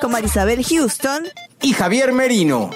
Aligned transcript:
con 0.00 0.12
Marisabel 0.12 0.64
Houston. 0.64 1.28
y 1.62 1.72
Javier 1.72 2.12
Merino. 2.12 2.70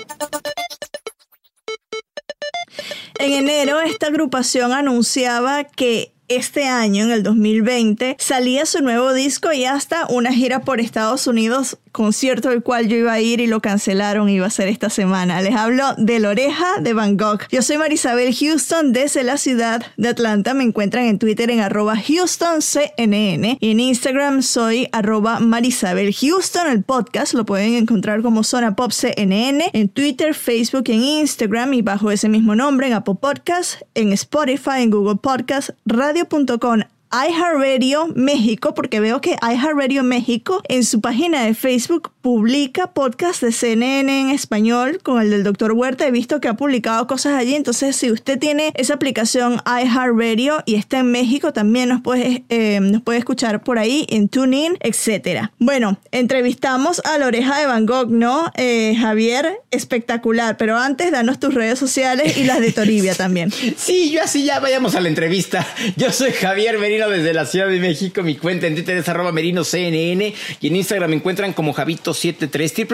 En 3.18 3.32
enero, 3.32 3.80
esta 3.80 4.08
agrupación 4.08 4.72
anunciaba 4.72 5.64
que 5.64 6.13
este 6.28 6.64
año, 6.64 7.04
en 7.04 7.10
el 7.10 7.22
2020, 7.22 8.16
salía 8.18 8.64
su 8.66 8.80
nuevo 8.80 9.12
disco 9.12 9.52
y 9.52 9.64
hasta 9.64 10.06
una 10.08 10.32
gira 10.32 10.60
por 10.60 10.80
Estados 10.80 11.26
Unidos, 11.26 11.78
concierto 11.92 12.48
al 12.48 12.62
cual 12.62 12.88
yo 12.88 12.96
iba 12.96 13.12
a 13.12 13.20
ir 13.20 13.40
y 13.40 13.46
lo 13.46 13.60
cancelaron, 13.60 14.28
iba 14.28 14.46
a 14.46 14.50
ser 14.50 14.68
esta 14.68 14.90
semana. 14.90 15.42
Les 15.42 15.54
hablo 15.54 15.84
de 15.98 16.18
La 16.18 16.30
Oreja 16.30 16.66
de 16.80 16.92
Van 16.92 17.16
Gogh. 17.16 17.40
Yo 17.50 17.62
soy 17.62 17.78
Marisabel 17.78 18.34
Houston 18.34 18.92
desde 18.92 19.22
la 19.22 19.36
ciudad 19.36 19.84
de 19.96 20.08
Atlanta. 20.08 20.54
Me 20.54 20.64
encuentran 20.64 21.04
en 21.04 21.18
Twitter 21.18 21.50
en 21.50 21.60
arroba 21.60 21.94
HoustonCNN 21.94 23.58
y 23.60 23.70
en 23.70 23.80
Instagram 23.80 24.42
soy 24.42 24.88
arroba 24.92 25.40
Marisabel 25.40 26.14
Houston. 26.14 26.68
El 26.68 26.82
podcast 26.82 27.34
lo 27.34 27.44
pueden 27.44 27.74
encontrar 27.74 28.22
como 28.22 28.44
Zona 28.44 28.74
Pop 28.74 28.92
CNN 28.92 29.70
en 29.72 29.88
Twitter, 29.88 30.34
Facebook, 30.34 30.84
en 30.88 31.02
Instagram 31.02 31.74
y 31.74 31.82
bajo 31.82 32.10
ese 32.10 32.28
mismo 32.28 32.54
nombre 32.54 32.86
en 32.86 32.94
Apple 32.94 33.16
Podcast, 33.20 33.82
en 33.94 34.12
Spotify, 34.12 34.82
en 34.82 34.90
Google 34.90 35.16
Podcast, 35.16 35.70
radio.com 36.14 36.84
iHeartRadio 37.14 38.08
México, 38.16 38.74
porque 38.74 38.98
veo 38.98 39.20
que 39.20 39.36
iHeartRadio 39.40 40.02
México 40.02 40.60
en 40.68 40.84
su 40.84 41.00
página 41.00 41.44
de 41.44 41.54
Facebook 41.54 42.10
publica 42.20 42.92
podcast 42.92 43.40
de 43.40 43.52
CNN 43.52 44.20
en 44.20 44.30
español 44.30 44.98
con 45.00 45.22
el 45.22 45.30
del 45.30 45.44
Dr. 45.44 45.72
Huerta. 45.72 46.08
He 46.08 46.10
visto 46.10 46.40
que 46.40 46.48
ha 46.48 46.54
publicado 46.54 47.06
cosas 47.06 47.34
allí. 47.34 47.54
Entonces, 47.54 47.94
si 47.94 48.10
usted 48.10 48.40
tiene 48.40 48.72
esa 48.74 48.94
aplicación 48.94 49.60
iHeartRadio 49.64 50.64
y 50.66 50.74
está 50.74 50.98
en 50.98 51.12
México, 51.12 51.52
también 51.52 51.90
nos 51.90 52.00
puede, 52.00 52.44
eh, 52.48 52.80
puede 53.04 53.20
escuchar 53.20 53.62
por 53.62 53.78
ahí 53.78 54.06
en 54.08 54.28
TuneIn, 54.28 54.76
etcétera. 54.80 55.52
Bueno, 55.58 56.00
entrevistamos 56.10 57.00
a 57.04 57.16
la 57.18 57.26
oreja 57.26 57.60
de 57.60 57.66
Van 57.66 57.86
Gogh, 57.86 58.10
¿no? 58.10 58.50
Eh, 58.56 58.96
Javier, 58.98 59.60
espectacular. 59.70 60.56
Pero 60.56 60.78
antes, 60.78 61.12
danos 61.12 61.38
tus 61.38 61.54
redes 61.54 61.78
sociales 61.78 62.36
y 62.38 62.44
las 62.44 62.60
de 62.60 62.72
Toribia 62.72 63.14
también. 63.14 63.52
Sí, 63.76 64.10
yo 64.10 64.22
así 64.22 64.44
ya 64.44 64.60
vayamos 64.60 64.94
a 64.94 65.00
la 65.00 65.08
entrevista. 65.08 65.66
Yo 65.96 66.10
soy 66.10 66.32
Javier 66.32 66.78
Merino 66.78 67.03
desde 67.08 67.32
la 67.32 67.46
Ciudad 67.46 67.68
de 67.68 67.78
México. 67.78 68.22
Mi 68.22 68.36
cuenta 68.36 68.66
en 68.66 68.74
Twitter 68.74 68.96
es 68.96 69.08
arroba 69.08 69.32
merinoCNN 69.32 70.22
y 70.60 70.66
en 70.66 70.76
Instagram 70.76 71.10
me 71.10 71.16
encuentran 71.16 71.52
como 71.52 71.74
Javito73 71.74 72.88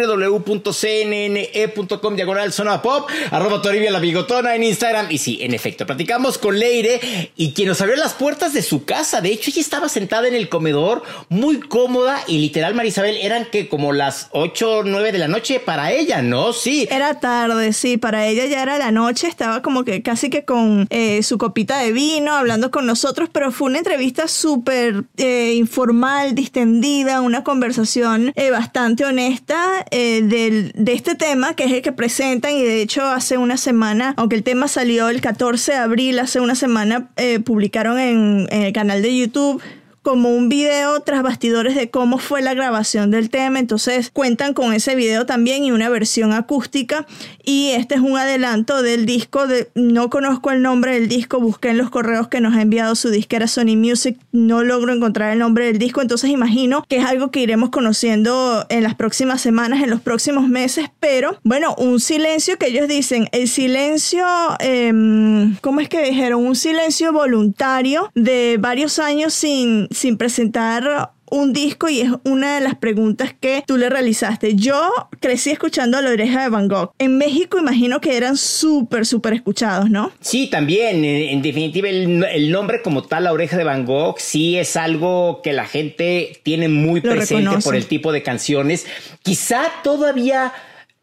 www.cnne.com 0.44 2.16
diagonal 2.16 2.52
zona 2.52 2.82
pop 2.82 3.08
arroba 3.30 3.62
Toribia 3.62 3.90
la 3.90 4.00
bigotona 4.00 4.54
en 4.54 4.62
Instagram. 4.64 5.06
Y 5.10 5.18
sí, 5.18 5.38
en 5.40 5.54
efecto, 5.54 5.86
platicamos 5.86 6.38
con 6.38 6.58
Leire 6.58 7.30
y 7.36 7.52
quien 7.52 7.68
nos 7.68 7.80
abrió 7.80 7.96
las 7.96 8.14
puertas 8.14 8.52
de 8.52 8.62
su 8.62 8.84
casa. 8.84 9.20
De 9.20 9.30
hecho, 9.30 9.50
ella 9.50 9.60
estaba 9.60 9.88
sentada 9.88 10.28
en 10.28 10.34
el 10.34 10.48
comedor 10.48 11.02
muy 11.28 11.60
cómoda 11.60 12.22
y 12.26 12.38
literal, 12.38 12.74
Marisabel, 12.74 13.16
eran 13.16 13.46
que 13.46 13.68
como 13.68 13.92
las 13.92 14.28
8 14.32 14.70
o 14.70 14.82
9 14.84 15.12
de 15.12 15.18
la 15.18 15.28
noche 15.28 15.60
para 15.60 15.92
ella, 15.92 16.22
¿no? 16.22 16.52
Sí. 16.52 16.88
Era 16.90 17.20
tarde, 17.20 17.72
sí, 17.72 17.96
para 17.96 18.26
ella 18.26 18.46
ya 18.46 18.62
era 18.62 18.78
la 18.78 18.90
noche, 18.90 19.26
estaba 19.26 19.62
como 19.62 19.84
que 19.84 20.02
casi 20.02 20.30
que 20.30 20.44
con 20.44 20.86
eh, 20.90 21.22
su 21.22 21.38
copita 21.38 21.78
de 21.78 21.92
vino, 21.92 22.34
hablando 22.34 22.70
con 22.70 22.86
nosotros, 22.86 23.28
pero 23.32 23.52
fue 23.52 23.68
una 23.68 23.78
entrevista 23.90 24.28
súper 24.28 25.02
eh, 25.16 25.54
informal, 25.56 26.36
distendida, 26.36 27.20
una 27.22 27.42
conversación 27.42 28.32
eh, 28.36 28.50
bastante 28.52 29.04
honesta 29.04 29.84
eh, 29.90 30.22
del- 30.22 30.70
de 30.76 30.92
este 30.92 31.16
tema, 31.16 31.54
que 31.56 31.64
es 31.64 31.72
el 31.72 31.82
que 31.82 31.90
presentan, 31.90 32.52
y 32.52 32.62
de 32.62 32.82
hecho 32.82 33.02
hace 33.04 33.36
una 33.36 33.56
semana, 33.56 34.14
aunque 34.16 34.36
el 34.36 34.44
tema 34.44 34.68
salió 34.68 35.08
el 35.08 35.20
14 35.20 35.72
de 35.72 35.78
abril, 35.78 36.18
hace 36.20 36.38
una 36.38 36.54
semana 36.54 37.10
publicaron 37.44 37.98
en 37.98 38.46
el 38.50 38.72
canal 38.72 39.02
de 39.02 39.16
YouTube 39.16 39.60
como 40.02 40.34
un 40.34 40.48
video 40.48 41.00
tras 41.00 41.22
bastidores 41.22 41.74
de 41.74 41.90
cómo 41.90 42.18
fue 42.18 42.42
la 42.42 42.54
grabación 42.54 43.10
del 43.10 43.30
tema. 43.30 43.58
Entonces 43.58 44.10
cuentan 44.10 44.54
con 44.54 44.72
ese 44.72 44.94
video 44.94 45.26
también 45.26 45.64
y 45.64 45.72
una 45.72 45.88
versión 45.88 46.32
acústica. 46.32 47.06
Y 47.44 47.70
este 47.70 47.96
es 47.96 48.00
un 48.00 48.16
adelanto 48.16 48.82
del 48.82 49.06
disco. 49.06 49.46
De, 49.46 49.70
no 49.74 50.10
conozco 50.10 50.50
el 50.50 50.62
nombre 50.62 50.94
del 50.94 51.08
disco, 51.08 51.40
busqué 51.40 51.70
en 51.70 51.78
los 51.78 51.90
correos 51.90 52.28
que 52.28 52.40
nos 52.40 52.54
ha 52.54 52.62
enviado 52.62 52.94
su 52.94 53.10
disquera 53.10 53.46
Sony 53.46 53.76
Music. 53.76 54.16
No 54.32 54.62
logro 54.62 54.92
encontrar 54.92 55.32
el 55.32 55.38
nombre 55.38 55.66
del 55.66 55.78
disco. 55.78 56.00
Entonces 56.00 56.30
imagino 56.30 56.84
que 56.88 56.96
es 56.96 57.04
algo 57.04 57.30
que 57.30 57.40
iremos 57.40 57.70
conociendo 57.70 58.64
en 58.68 58.82
las 58.82 58.94
próximas 58.94 59.40
semanas, 59.40 59.82
en 59.82 59.90
los 59.90 60.00
próximos 60.00 60.48
meses. 60.48 60.86
Pero 61.00 61.38
bueno, 61.44 61.74
un 61.76 62.00
silencio 62.00 62.56
que 62.58 62.68
ellos 62.68 62.88
dicen, 62.88 63.28
el 63.32 63.48
silencio, 63.48 64.24
em, 64.60 65.56
¿cómo 65.60 65.80
es 65.80 65.88
que 65.88 66.02
dijeron? 66.02 66.44
Un 66.44 66.56
silencio 66.56 67.12
voluntario 67.12 68.10
de 68.14 68.56
varios 68.58 68.98
años 68.98 69.34
sin, 69.34 69.88
sin 69.90 70.16
presentar 70.16 71.12
un 71.32 71.52
disco 71.52 71.88
y 71.88 72.00
es 72.00 72.10
una 72.24 72.56
de 72.56 72.60
las 72.60 72.74
preguntas 72.74 73.34
que 73.38 73.62
tú 73.66 73.76
le 73.76 73.88
realizaste. 73.88 74.56
Yo 74.56 74.90
crecí 75.20 75.50
escuchando 75.50 75.96
a 75.98 76.02
la 76.02 76.10
oreja 76.10 76.42
de 76.42 76.48
Van 76.48 76.66
Gogh. 76.66 76.90
En 76.98 77.18
México 77.18 77.56
imagino 77.58 78.00
que 78.00 78.16
eran 78.16 78.36
súper, 78.36 79.06
súper 79.06 79.34
escuchados, 79.34 79.90
¿no? 79.90 80.10
Sí, 80.20 80.48
también, 80.48 81.04
en, 81.04 81.28
en 81.28 81.42
definitiva, 81.42 81.88
el, 81.88 82.24
el 82.24 82.50
nombre 82.50 82.82
como 82.82 83.02
tal, 83.04 83.24
la 83.24 83.32
oreja 83.32 83.56
de 83.56 83.62
Van 83.64 83.84
Gogh, 83.84 84.16
sí 84.18 84.56
es 84.58 84.76
algo 84.76 85.40
que 85.42 85.52
la 85.52 85.66
gente 85.66 86.40
tiene 86.42 86.68
muy 86.68 87.00
Lo 87.00 87.12
presente 87.12 87.44
reconoce. 87.44 87.64
por 87.64 87.76
el 87.76 87.86
tipo 87.86 88.10
de 88.10 88.22
canciones. 88.24 88.86
Quizá 89.22 89.62
todavía 89.84 90.52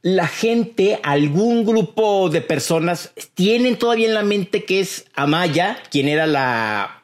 la 0.02 0.28
gente, 0.28 1.00
algún 1.04 1.66
grupo 1.66 2.30
de 2.30 2.42
personas, 2.42 3.12
tienen 3.34 3.78
todavía 3.78 4.08
en 4.08 4.14
la 4.14 4.24
mente 4.24 4.64
que 4.66 4.82
es 4.82 5.06
Amaya, 5.16 5.78
quien 5.90 6.08
era 6.10 6.28
la 6.28 6.97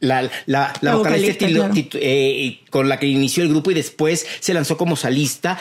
la, 0.00 0.22
la, 0.22 0.30
la 0.46 0.72
La 0.80 0.94
vocalista 0.96 1.46
vocalista, 1.46 1.46
tilo- 1.46 1.58
claro. 1.60 1.74
titu- 1.74 1.98
eh, 2.00 2.60
con 2.70 2.88
la 2.88 2.98
que 2.98 3.06
inició 3.06 3.42
el 3.42 3.48
grupo 3.50 3.70
y 3.70 3.74
después 3.74 4.26
se 4.40 4.54
lanzó 4.54 4.76
como 4.76 4.96
solista. 4.96 5.58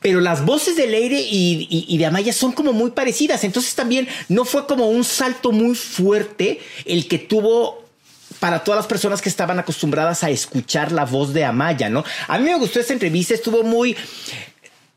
Pero 0.00 0.20
las 0.20 0.44
voces 0.44 0.76
de 0.76 0.88
Leire 0.88 1.20
y, 1.20 1.66
y- 1.70 1.84
y 1.88 1.98
de 1.98 2.06
Amaya 2.06 2.32
son 2.32 2.52
como 2.52 2.72
muy 2.72 2.90
parecidas. 2.90 3.44
Entonces 3.44 3.74
también 3.74 4.08
no 4.28 4.44
fue 4.44 4.66
como 4.66 4.88
un 4.88 5.04
salto 5.04 5.52
muy 5.52 5.74
fuerte 5.76 6.60
el 6.84 7.06
que 7.06 7.18
tuvo 7.18 7.82
para 8.40 8.64
todas 8.64 8.78
las 8.78 8.86
personas 8.88 9.22
que 9.22 9.28
estaban 9.28 9.60
acostumbradas 9.60 10.24
a 10.24 10.30
escuchar 10.30 10.90
la 10.90 11.04
voz 11.04 11.32
de 11.32 11.44
Amaya, 11.44 11.88
¿no? 11.88 12.02
A 12.26 12.38
mí 12.38 12.44
me 12.44 12.56
gustó 12.58 12.80
esta 12.80 12.92
entrevista, 12.92 13.34
estuvo 13.34 13.62
muy... 13.62 13.94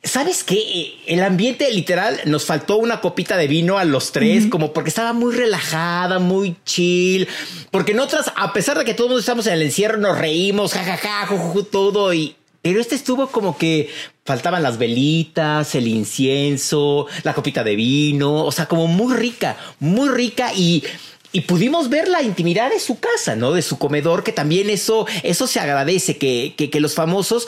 ¿Sabes 0.05 0.43
qué? 0.43 0.99
El 1.07 1.23
ambiente 1.23 1.69
literal 1.71 2.21
nos 2.25 2.45
faltó 2.45 2.77
una 2.77 3.01
copita 3.01 3.37
de 3.37 3.47
vino 3.47 3.79
a 3.79 3.85
los 3.85 4.11
tres, 4.11 4.45
como 4.45 4.71
porque 4.71 4.89
estaba 4.89 5.13
muy 5.13 5.33
relajada, 5.33 6.19
muy 6.19 6.55
chill. 6.63 7.27
Porque 7.71 7.93
en 7.93 7.99
otras, 7.99 8.31
a 8.35 8.53
pesar 8.53 8.77
de 8.77 8.85
que 8.85 8.93
todos 8.93 9.19
estamos 9.19 9.47
en 9.47 9.53
el 9.53 9.63
encierro, 9.63 9.97
nos 9.97 10.15
reímos, 10.15 10.73
jajaja, 10.73 11.25
jujuju, 11.25 11.63
todo. 11.63 12.13
Y, 12.13 12.35
pero 12.61 12.79
este 12.79 12.93
estuvo 12.93 13.27
como 13.27 13.57
que 13.57 13.89
faltaban 14.23 14.61
las 14.61 14.77
velitas, 14.77 15.73
el 15.73 15.87
incienso, 15.87 17.07
la 17.23 17.33
copita 17.33 17.63
de 17.63 17.75
vino. 17.75 18.45
O 18.45 18.51
sea, 18.51 18.67
como 18.67 18.85
muy 18.85 19.15
rica, 19.15 19.57
muy 19.79 20.09
rica 20.09 20.53
y. 20.53 20.83
Y 21.31 21.41
pudimos 21.41 21.89
ver 21.89 22.07
la 22.07 22.21
intimidad 22.21 22.69
de 22.69 22.79
su 22.79 22.97
casa, 22.97 23.35
¿no? 23.35 23.51
De 23.51 23.61
su 23.61 23.77
comedor, 23.77 24.23
que 24.23 24.31
también 24.31 24.69
eso, 24.69 25.05
eso 25.21 25.47
se 25.47 25.59
agradece, 25.59 26.17
que, 26.17 26.53
que, 26.55 26.69
que 26.69 26.79
los 26.79 26.93
famosos 26.93 27.47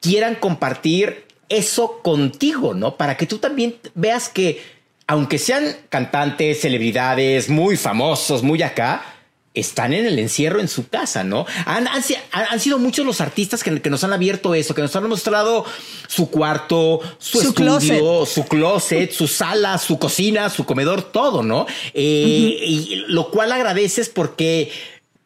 quieran 0.00 0.34
compartir 0.34 1.29
eso 1.50 2.00
contigo, 2.02 2.72
¿no? 2.72 2.96
Para 2.96 3.18
que 3.18 3.26
tú 3.26 3.36
también 3.36 3.76
veas 3.94 4.30
que, 4.30 4.62
aunque 5.06 5.36
sean 5.36 5.76
cantantes, 5.90 6.62
celebridades, 6.62 7.50
muy 7.50 7.76
famosos, 7.76 8.42
muy 8.42 8.62
acá, 8.62 9.04
están 9.52 9.92
en 9.92 10.06
el 10.06 10.18
encierro 10.20 10.60
en 10.60 10.68
su 10.68 10.88
casa, 10.88 11.24
¿no? 11.24 11.44
Han, 11.66 12.60
sido 12.60 12.78
muchos 12.78 13.04
los 13.04 13.20
artistas 13.20 13.64
que, 13.64 13.90
nos 13.90 14.04
han 14.04 14.12
abierto 14.12 14.54
eso, 14.54 14.74
que 14.74 14.82
nos 14.82 14.94
han 14.94 15.08
mostrado 15.08 15.64
su 16.06 16.30
cuarto, 16.30 17.00
su, 17.18 17.40
estudio, 17.40 18.24
su 18.26 18.44
closet, 18.46 19.10
su 19.10 19.26
sala, 19.26 19.76
su 19.78 19.98
cocina, 19.98 20.50
su 20.50 20.64
comedor, 20.64 21.02
todo, 21.02 21.42
¿no? 21.42 21.66
Eh, 21.94 22.58
y 22.62 23.04
lo 23.08 23.30
cual 23.32 23.50
agradeces 23.50 24.08
porque 24.08 24.70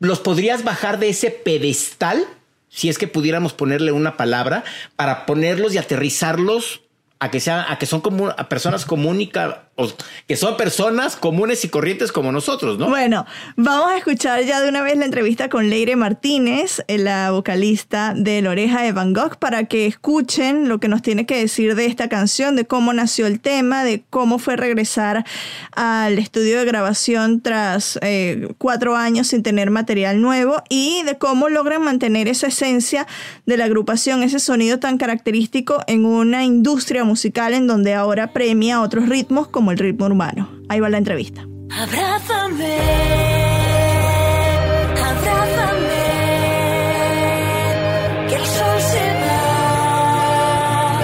los 0.00 0.20
podrías 0.20 0.64
bajar 0.64 0.98
de 0.98 1.10
ese 1.10 1.30
pedestal, 1.30 2.26
si 2.74 2.88
es 2.88 2.98
que 2.98 3.06
pudiéramos 3.06 3.52
ponerle 3.52 3.92
una 3.92 4.16
palabra, 4.16 4.64
para 4.96 5.26
ponerlos 5.26 5.74
y 5.74 5.78
aterrizarlos 5.78 6.82
a 7.20 7.30
que 7.30 7.38
sean, 7.38 7.64
a 7.68 7.78
que 7.78 7.86
son 7.86 8.00
como 8.00 8.28
a 8.28 8.48
personas 8.48 8.84
comunes, 8.84 9.28
que 10.26 10.36
son 10.36 10.56
personas 10.56 11.16
comunes 11.16 11.64
y 11.64 11.68
corrientes 11.68 12.12
como 12.12 12.30
nosotros, 12.30 12.78
¿no? 12.78 12.88
Bueno, 12.88 13.26
vamos 13.56 13.90
a 13.90 13.96
escuchar 13.96 14.44
ya 14.44 14.60
de 14.60 14.68
una 14.68 14.82
vez 14.82 14.96
la 14.96 15.04
entrevista 15.04 15.48
con 15.48 15.68
Leire 15.68 15.96
Martínez, 15.96 16.82
la 16.88 17.32
vocalista 17.32 18.14
de 18.16 18.40
La 18.40 18.50
Oreja 18.50 18.82
de 18.82 18.92
Van 18.92 19.12
Gogh, 19.12 19.36
para 19.36 19.64
que 19.64 19.86
escuchen 19.86 20.68
lo 20.68 20.78
que 20.78 20.88
nos 20.88 21.02
tiene 21.02 21.26
que 21.26 21.38
decir 21.38 21.74
de 21.74 21.86
esta 21.86 22.08
canción, 22.08 22.56
de 22.56 22.66
cómo 22.66 22.92
nació 22.92 23.26
el 23.26 23.40
tema, 23.40 23.84
de 23.84 24.04
cómo 24.10 24.38
fue 24.38 24.56
regresar 24.56 25.24
al 25.72 26.18
estudio 26.18 26.58
de 26.58 26.64
grabación 26.64 27.40
tras 27.40 27.98
eh, 28.02 28.48
cuatro 28.58 28.96
años 28.96 29.28
sin 29.28 29.42
tener 29.42 29.70
material 29.70 30.20
nuevo 30.20 30.62
y 30.68 31.02
de 31.02 31.18
cómo 31.18 31.48
logran 31.48 31.82
mantener 31.82 32.28
esa 32.28 32.46
esencia 32.46 33.06
de 33.46 33.56
la 33.56 33.64
agrupación, 33.64 34.22
ese 34.22 34.38
sonido 34.38 34.78
tan 34.78 34.98
característico 34.98 35.82
en 35.86 36.04
una 36.04 36.44
industria 36.44 37.04
musical 37.04 37.54
en 37.54 37.66
donde 37.66 37.94
ahora 37.94 38.32
premia 38.32 38.80
otros 38.80 39.08
ritmos 39.08 39.48
como 39.48 39.63
el 39.72 39.78
ritmo 39.78 40.06
urbano. 40.06 40.48
Ahí 40.68 40.80
va 40.80 40.88
la 40.88 40.98
entrevista. 40.98 41.46
Abrázame, 41.70 42.78
abrázame, 45.02 46.04
que 48.28 48.34
el 48.34 48.46
sol 48.46 48.80
se 48.80 49.00
va 49.24 51.00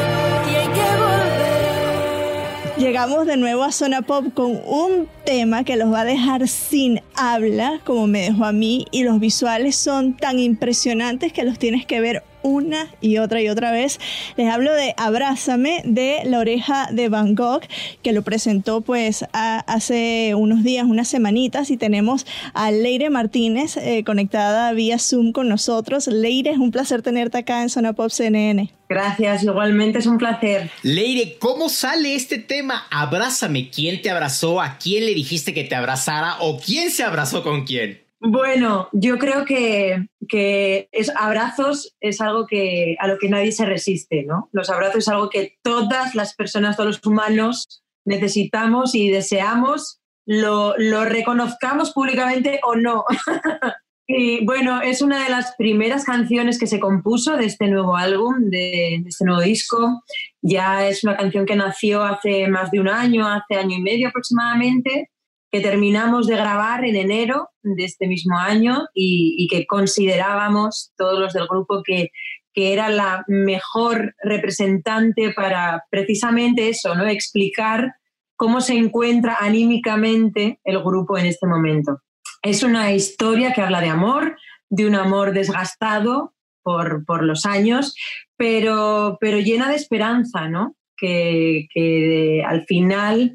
y 0.51 0.55
hay 0.55 0.69
que 0.69 0.97
volver. 1.01 2.79
Llegamos 2.79 3.27
de 3.27 3.37
nuevo 3.37 3.65
a 3.65 3.73
Zona 3.73 4.03
Pop 4.03 4.33
con 4.35 4.61
un 4.65 5.09
tema 5.25 5.65
que 5.65 5.77
los 5.77 5.93
va 5.93 6.03
a 6.03 6.05
dejar 6.05 6.47
sin 6.47 7.01
habla, 7.17 7.81
como 7.85 8.07
me 8.07 8.21
dejó 8.23 8.45
a 8.45 8.53
mí, 8.53 8.87
y 8.93 9.03
los 9.03 9.19
visuales 9.19 9.77
son 9.77 10.17
tan 10.17 10.39
impresionantes 10.39 11.33
que 11.33 11.45
los 11.45 11.59
tienes 11.59 11.85
que 11.87 12.01
ver 12.01 12.23
una 12.43 12.89
y 13.01 13.19
otra 13.19 13.43
y 13.43 13.49
otra 13.49 13.73
vez. 13.73 13.99
Les 14.37 14.49
hablo 14.49 14.75
de 14.75 14.95
Abrázame 14.97 15.83
de 15.85 16.21
la 16.25 16.39
oreja 16.39 16.89
de 16.91 17.09
Van 17.09 17.35
Gogh, 17.35 17.63
que 18.03 18.13
lo 18.13 18.23
presentó 18.23 18.81
pues 18.81 19.25
hace 19.33 20.35
unos 20.35 20.63
días, 20.63 20.85
unas 20.85 21.09
semanitas, 21.09 21.71
y 21.71 21.77
tenemos 21.77 22.27
a 22.55 22.71
Leire 22.71 23.11
Martínez 23.11 23.77
eh, 23.77 24.05
conectada 24.05 24.73
vía 24.73 24.99
Zoom 24.99 25.33
con 25.33 25.49
nosotros. 25.49 26.07
Leire, 26.07 26.51
es 26.51 26.59
un 26.59 26.71
placer 26.71 27.03
tenerte 27.03 27.39
acá 27.39 27.63
en 27.63 27.69
Zona 27.69 27.93
Pop 27.93 28.11
CNN. 28.11 28.71
Gracias, 28.89 29.45
igualmente 29.45 30.01
es 30.01 30.07
un 30.07 30.19
placer. 30.19 30.69
Leire, 30.83 31.37
¿cómo 31.39 31.69
sale 31.69 32.17
este 32.17 32.39
tema? 32.39 32.87
Abrázame. 32.91 33.71
¿Quién 33.71 34.03
te 34.03 34.11
abrazó? 34.11 34.61
¿A 34.61 34.79
quién 34.79 35.07
le 35.07 35.15
dijiste 35.15 35.55
que 35.55 35.63
te 35.63 35.77
abrazara? 35.77 36.39
¿O 36.41 36.59
quién 36.59 36.91
se 36.91 37.05
abrazó 37.05 37.45
con 37.45 37.65
quién? 37.65 38.03
Bueno, 38.21 38.89
yo 38.93 39.17
creo 39.19 39.45
que, 39.45 40.09
es, 40.29 41.11
abrazos 41.17 41.97
es 42.01 42.21
algo 42.21 42.47
que, 42.47 42.97
a 42.99 43.09
lo 43.09 43.19
que 43.19 43.29
nadie 43.29 43.53
se 43.53 43.67
resiste, 43.67 44.25
¿no? 44.25 44.49
Los 44.53 44.71
abrazos 44.71 44.99
es 44.99 45.09
algo 45.09 45.31
que 45.31 45.59
todas 45.63 46.15
las 46.15 46.35
personas, 46.35 46.77
todos 46.77 46.97
los 46.97 47.07
humanos 47.07 47.83
necesitamos 48.05 48.95
y 48.95 49.11
deseamos, 49.11 50.01
lo, 50.27 50.75
reconozcamos 51.05 51.93
públicamente 51.93 52.61
o 52.63 52.77
no. 52.77 53.05
y 54.07 54.45
bueno, 54.45 54.83
es 54.83 55.03
una 55.03 55.25
de 55.25 55.31
las 55.31 55.55
primeras 55.57 56.05
canciones 56.05 56.59
que 56.59 56.67
se 56.67 56.81
compuso 56.81 57.37
de 57.37 57.47
este 57.47 57.69
nuevo 57.69 57.97
álbum, 57.97 58.51
de, 58.51 59.01
de 59.03 59.09
este 59.09 59.25
nuevo 59.25 59.41
disco. 59.41 60.03
Ya 60.43 60.87
es 60.87 61.03
una 61.03 61.17
canción 61.17 61.47
que 61.47 61.57
nació 61.57 62.03
hace 62.03 62.47
más 62.49 62.71
de 62.71 62.81
un 62.81 62.89
año, 62.89 63.27
hace 63.27 63.57
año 63.57 63.77
y 63.77 63.83
medio 63.83 64.09
aproximadamente 64.09 65.11
que 65.51 65.61
terminamos 65.61 66.27
de 66.27 66.37
grabar 66.37 66.85
en 66.85 66.97
enero 66.97 67.49
de 67.63 67.85
este 67.85 68.07
mismo 68.07 68.39
año 68.39 68.87
y, 68.95 69.49
que 69.51 69.67
considerábamos 69.67 70.93
todos 70.97 71.19
los 71.19 71.33
del 71.33 71.47
grupo 71.49 71.83
que, 71.85 72.11
que, 72.53 72.73
era 72.73 72.89
la 72.89 73.25
mejor 73.27 74.15
representante 74.23 75.33
para 75.33 75.85
precisamente 75.91 76.69
eso, 76.69 76.95
¿no? 76.95 77.07
explicar 77.07 77.95
cómo 78.37 78.61
se 78.61 78.75
encuentra 78.75 79.37
anímicamente 79.41 80.61
el 80.65 80.79
grupo 80.83 81.19
en 81.19 81.27
este 81.27 81.47
momento. 81.47 81.99
Es 82.43 82.63
una 82.63 82.93
historia 82.93 83.53
que 83.53 83.61
habla 83.61 83.81
de 83.81 83.89
amor, 83.89 84.37
de 84.71 84.87
un 84.87 84.95
amor 84.95 85.33
desgastado 85.33 86.33
por, 86.63 87.05
por 87.05 87.25
los 87.25 87.45
años, 87.45 87.95
pero, 88.37 89.19
pero 89.21 89.39
llena 89.41 89.69
de 89.69 89.77
esperanza, 89.77 90.49
¿no? 90.49 90.77
que, 91.01 91.67
que 91.73 92.43
al 92.47 92.65
final 92.67 93.35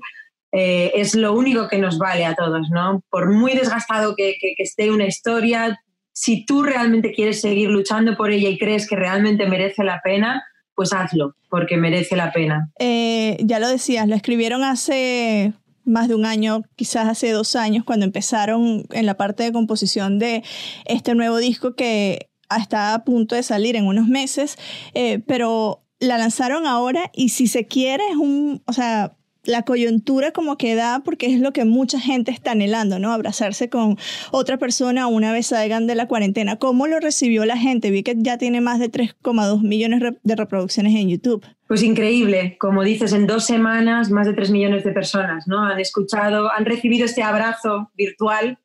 eh, 0.57 0.93
es 0.95 1.15
lo 1.15 1.33
único 1.33 1.67
que 1.67 1.79
nos 1.79 1.97
vale 1.97 2.23
a 2.23 2.33
todos, 2.33 2.69
¿no? 2.69 3.03
Por 3.09 3.29
muy 3.29 3.53
desgastado 3.55 4.15
que, 4.15 4.37
esté 4.57 4.89
una 4.89 5.05
historia, 5.05 5.81
si 6.13 6.45
tú 6.45 6.63
realmente 6.63 7.11
quieres 7.11 7.41
seguir 7.41 7.69
luchando 7.69 8.15
por 8.15 8.31
ella 8.31 8.47
y 8.47 8.57
crees 8.57 8.87
que 8.87 8.95
realmente 8.95 9.47
merece 9.47 9.83
la 9.83 9.99
pena, 10.01 10.45
pues 10.73 10.93
hazlo, 10.93 11.35
porque 11.49 11.75
merece 11.75 12.15
la 12.15 12.31
pena. 12.31 12.71
Eh, 12.79 13.35
ya 13.41 13.59
lo 13.59 13.67
decías, 13.67 14.07
lo 14.07 14.15
escribieron 14.15 14.63
hace 14.63 15.51
más 15.83 16.07
de 16.07 16.15
un 16.15 16.25
año, 16.25 16.61
quizás 16.77 17.09
hace 17.09 17.31
dos 17.31 17.57
años, 17.57 17.83
cuando 17.83 18.05
empezaron 18.05 18.85
en 18.91 19.05
la 19.05 19.17
parte 19.17 19.43
de 19.43 19.51
composición 19.51 20.19
de 20.19 20.41
este 20.85 21.15
nuevo 21.15 21.37
disco 21.37 21.75
que 21.75 22.29
está 22.57 22.93
a 22.93 23.03
punto 23.03 23.35
de 23.35 23.43
salir 23.43 23.75
en 23.75 23.87
unos 23.87 24.07
meses, 24.07 24.57
eh, 24.93 25.19
pero 25.27 25.83
la 25.99 26.17
lanzaron 26.17 26.65
ahora 26.65 27.11
y 27.13 27.29
si 27.29 27.47
se 27.47 27.67
quiere 27.67 28.07
es 28.09 28.15
un, 28.15 28.63
o 28.65 28.71
sea, 28.71 29.17
la 29.45 29.63
coyuntura 29.63 30.31
como 30.31 30.57
que 30.57 30.75
da 30.75 31.01
porque 31.03 31.27
es 31.27 31.39
lo 31.39 31.53
que 31.53 31.65
mucha 31.65 31.99
gente 31.99 32.31
está 32.31 32.51
anhelando, 32.51 32.99
¿no? 32.99 33.11
Abrazarse 33.11 33.69
con 33.69 33.97
otra 34.31 34.57
persona 34.57 35.07
una 35.07 35.31
vez 35.31 35.47
salgan 35.47 35.87
de 35.87 35.95
la 35.95 36.07
cuarentena. 36.07 36.57
¿Cómo 36.57 36.87
lo 36.87 36.99
recibió 36.99 37.45
la 37.45 37.57
gente? 37.57 37.91
Vi 37.91 38.03
que 38.03 38.15
ya 38.17 38.37
tiene 38.37 38.61
más 38.61 38.79
de 38.79 38.91
3,2 38.91 39.61
millones 39.61 40.15
de 40.21 40.35
reproducciones 40.35 40.95
en 40.95 41.09
YouTube. 41.09 41.45
Pues 41.67 41.81
increíble, 41.81 42.57
como 42.59 42.83
dices, 42.83 43.13
en 43.13 43.25
dos 43.25 43.45
semanas 43.45 44.11
más 44.11 44.27
de 44.27 44.33
3 44.33 44.51
millones 44.51 44.83
de 44.83 44.91
personas, 44.91 45.47
¿no? 45.47 45.63
Han 45.63 45.79
escuchado, 45.79 46.51
han 46.51 46.65
recibido 46.65 47.05
este 47.05 47.23
abrazo 47.23 47.91
virtual 47.95 48.59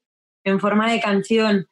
en 0.45 0.61
forma 0.61 0.91
de 0.91 1.01
canción. 1.01 1.67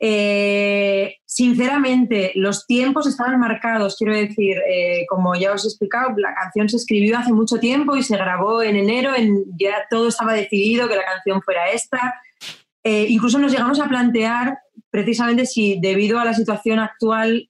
Eh, 0.00 1.16
sinceramente, 1.24 2.32
los 2.34 2.66
tiempos 2.66 3.06
estaban 3.06 3.38
marcados, 3.38 3.96
quiero 3.96 4.14
decir, 4.14 4.56
eh, 4.68 5.06
como 5.08 5.34
ya 5.34 5.52
os 5.52 5.64
he 5.64 5.68
explicado, 5.68 6.14
la 6.16 6.34
canción 6.34 6.68
se 6.68 6.76
escribió 6.76 7.18
hace 7.18 7.32
mucho 7.32 7.58
tiempo 7.58 7.96
y 7.96 8.02
se 8.02 8.16
grabó 8.16 8.62
en 8.62 8.76
enero, 8.76 9.14
en, 9.14 9.44
ya 9.58 9.86
todo 9.88 10.08
estaba 10.08 10.34
decidido 10.34 10.88
que 10.88 10.96
la 10.96 11.04
canción 11.04 11.42
fuera 11.42 11.70
esta. 11.70 12.14
Eh, 12.82 13.06
incluso 13.08 13.38
nos 13.38 13.52
llegamos 13.52 13.80
a 13.80 13.88
plantear 13.88 14.58
precisamente 14.90 15.46
si 15.46 15.80
debido 15.80 16.20
a 16.20 16.24
la 16.24 16.34
situación 16.34 16.78
actual 16.78 17.48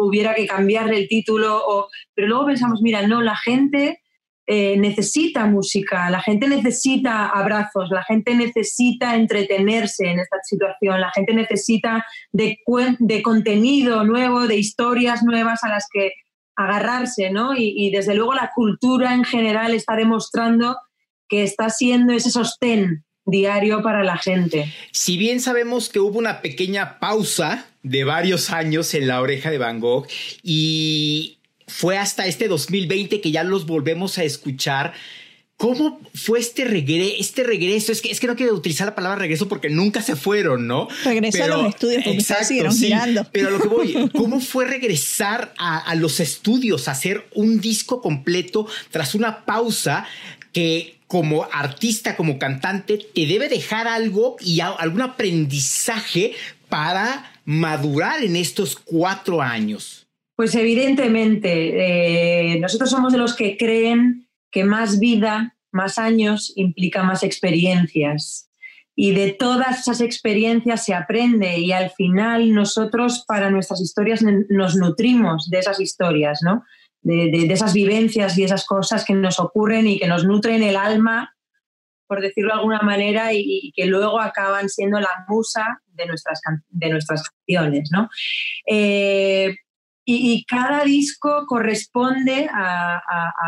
hubiera 0.00 0.34
que 0.34 0.46
cambiarle 0.46 0.98
el 0.98 1.08
título, 1.08 1.88
pero 2.14 2.28
luego 2.28 2.46
pensamos, 2.46 2.82
mira, 2.82 3.06
no, 3.06 3.22
la 3.22 3.36
gente 3.36 4.01
eh, 4.46 4.76
necesita 4.76 5.46
música, 5.46 6.10
la 6.10 6.20
gente 6.20 6.48
necesita 6.48 7.28
abrazos, 7.28 7.90
la 7.90 8.02
gente 8.02 8.34
necesita 8.34 9.14
entretenerse 9.14 10.06
en 10.06 10.18
esta 10.18 10.38
situación, 10.42 11.00
la 11.00 11.12
gente 11.12 11.32
necesita 11.32 12.04
de, 12.32 12.58
de 12.98 13.22
contenido 13.22 14.04
nuevo, 14.04 14.48
de 14.48 14.56
historias 14.56 15.22
nuevas 15.22 15.62
a 15.62 15.68
las 15.68 15.86
que 15.92 16.10
agarrarse, 16.56 17.30
¿no? 17.30 17.54
Y, 17.56 17.90
desde 17.90 18.14
luego 18.14 18.34
la 18.34 18.50
cultura 18.54 19.14
en 19.14 19.24
general 19.24 19.74
está 19.74 19.96
demostrando 19.96 20.76
que 21.28 21.44
está 21.44 21.70
siendo 21.70 22.12
ese 22.12 22.30
sostén 22.30 23.04
diario 23.24 23.82
para 23.82 24.02
la 24.02 24.18
gente. 24.18 24.72
Si 24.90 25.16
bien 25.16 25.40
sabemos 25.40 25.88
que 25.88 26.00
hubo 26.00 26.18
una 26.18 26.42
pequeña 26.42 26.98
pausa 26.98 27.66
de 27.82 28.04
varios 28.04 28.50
años 28.50 28.92
en 28.94 29.06
la 29.06 29.20
oreja 29.20 29.50
de 29.50 29.58
Van 29.58 29.80
Gogh 29.80 30.06
y 30.42 31.38
fue 31.66 31.98
hasta 31.98 32.26
este 32.26 32.48
2020 32.48 33.20
que 33.20 33.30
ya 33.30 33.44
los 33.44 33.66
volvemos 33.66 34.18
a 34.18 34.24
escuchar. 34.24 34.92
¿Cómo 35.56 36.00
fue 36.12 36.40
este, 36.40 36.64
este 37.20 37.44
regreso? 37.44 37.92
Es 37.92 38.00
que, 38.00 38.10
es 38.10 38.18
que 38.18 38.26
no 38.26 38.34
quiero 38.34 38.52
utilizar 38.52 38.84
la 38.84 38.96
palabra 38.96 39.20
regreso 39.20 39.48
porque 39.48 39.70
nunca 39.70 40.02
se 40.02 40.16
fueron, 40.16 40.66
¿no? 40.66 40.88
Regreso 41.04 41.44
a 41.44 41.46
los 41.46 41.68
estudios 41.68 42.02
porque 42.04 42.44
siguieron 42.44 42.76
girando. 42.76 43.24
Pero 43.30 43.50
lo 43.50 43.60
que 43.60 43.68
voy, 43.68 44.10
¿cómo 44.16 44.40
fue 44.40 44.64
regresar 44.64 45.54
a, 45.58 45.94
los 45.94 46.18
estudios, 46.18 46.88
a 46.88 46.92
hacer 46.92 47.28
un 47.34 47.60
disco 47.60 48.02
completo 48.02 48.66
tras 48.90 49.14
una 49.14 49.44
pausa 49.44 50.04
que 50.50 50.96
como 51.06 51.46
artista, 51.52 52.16
como 52.16 52.40
cantante, 52.40 52.98
te 53.14 53.26
debe 53.26 53.48
dejar 53.48 53.86
algo 53.86 54.36
y 54.40 54.58
algún 54.60 55.02
aprendizaje 55.02 56.32
para 56.68 57.40
madurar 57.44 58.24
en 58.24 58.34
estos 58.34 58.74
cuatro 58.74 59.40
años? 59.40 60.06
Pues 60.36 60.54
evidentemente, 60.54 62.54
eh, 62.54 62.60
nosotros 62.60 62.90
somos 62.90 63.12
de 63.12 63.18
los 63.18 63.36
que 63.36 63.56
creen 63.56 64.28
que 64.50 64.64
más 64.64 64.98
vida, 64.98 65.56
más 65.72 65.98
años 65.98 66.52
implica 66.56 67.02
más 67.02 67.22
experiencias. 67.22 68.48
y 68.94 69.14
de 69.14 69.32
todas 69.32 69.80
esas 69.80 70.02
experiencias 70.02 70.84
se 70.84 70.92
aprende 70.92 71.58
y 71.58 71.72
al 71.72 71.90
final 71.92 72.52
nosotros 72.52 73.24
para 73.26 73.50
nuestras 73.50 73.80
historias 73.80 74.22
nos 74.22 74.76
nutrimos 74.76 75.48
de 75.48 75.60
esas 75.60 75.80
historias, 75.80 76.40
¿no? 76.42 76.62
De, 77.00 77.50
esas 77.50 77.72
vivencias 77.72 78.36
y 78.36 78.44
esas 78.44 78.66
cosas 78.66 79.06
que 79.06 79.14
nos 79.14 79.40
ocurren 79.40 79.86
y 79.86 79.98
que 79.98 80.06
nos 80.06 80.26
nutren 80.26 80.62
el 80.62 80.76
alma, 80.76 81.34
por 82.06 82.20
decirlo 82.20 82.52
de 82.52 82.58
alguna 82.58 82.82
manera, 82.82 83.32
y, 83.32 83.72
que 83.74 83.86
luego 83.86 84.20
acaban 84.20 84.68
siendo 84.68 85.00
la 85.00 85.24
musa 85.26 85.80
de 85.86 86.04
nuestras, 86.04 86.42
de 86.68 86.90
nuestras 86.90 87.22
canciones, 87.22 87.88
¿no? 87.90 88.10
Eh, 88.66 89.56
y, 90.04 90.44
cada 90.46 90.84
disco 90.84 91.44
corresponde 91.46 92.48
a, 92.52 93.00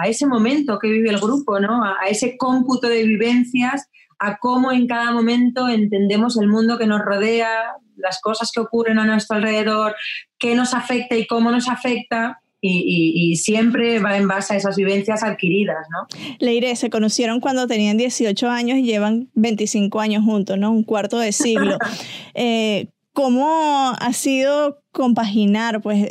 ese 0.06 0.26
momento 0.26 0.78
que 0.78 0.88
vive 0.88 1.11
el 1.11 1.18
grupo, 1.18 1.58
¿no? 1.58 1.82
a 1.84 2.06
ese 2.08 2.37
cómputo 2.37 2.88
de 2.88 3.02
vivencias 3.02 3.88
a 4.18 4.38
cómo 4.38 4.73
en 4.73 4.87
cada 4.87 5.12
momento 5.12 5.68
entendemos 5.68 6.38
el 6.38 6.49
mundo 6.49 6.78
que 6.78 6.87
nos 6.87 7.00
rodea, 7.00 7.75
las 7.96 8.20
cosas 8.20 8.50
que 8.52 8.61
ocurren 8.61 8.99
a 8.99 9.04
nuestro 9.04 9.37
alrededor, 9.37 9.94
qué 10.38 10.54
nos 10.54 10.75
afecta 10.75 11.16
y 11.16 11.26
cómo 11.26 11.50
nos 11.50 11.68
afecta. 11.68 12.40
Y, 12.66 13.37
siempre 13.37 13.99
va 13.99 14.16
en 14.16 14.26
base 14.26 14.54
a 14.54 14.56
esas 14.56 14.76
vivencias 14.76 15.23
adquiridas, 15.23 15.87
¿no? 15.90 16.06
Leire, 16.38 16.75
se 16.76 16.88
conocieron 16.88 17.40
cuando 17.40 17.66
tenían 17.66 17.99
18 17.99 18.49
años 18.49 18.78
y 18.78 18.84
llevan 18.84 19.28
25 19.34 20.00
años 20.00 20.25
juntos, 20.25 20.56
¿no? 20.56 20.70
Un 20.73 20.82
cuarto 20.82 21.18
de 21.18 21.32
siglo. 21.32 21.76
eh, 22.34 22.87
¿Cómo 23.12 23.92
ha 24.00 24.12
sido 24.14 24.82
compaginar 24.95 25.83
pues 25.83 26.09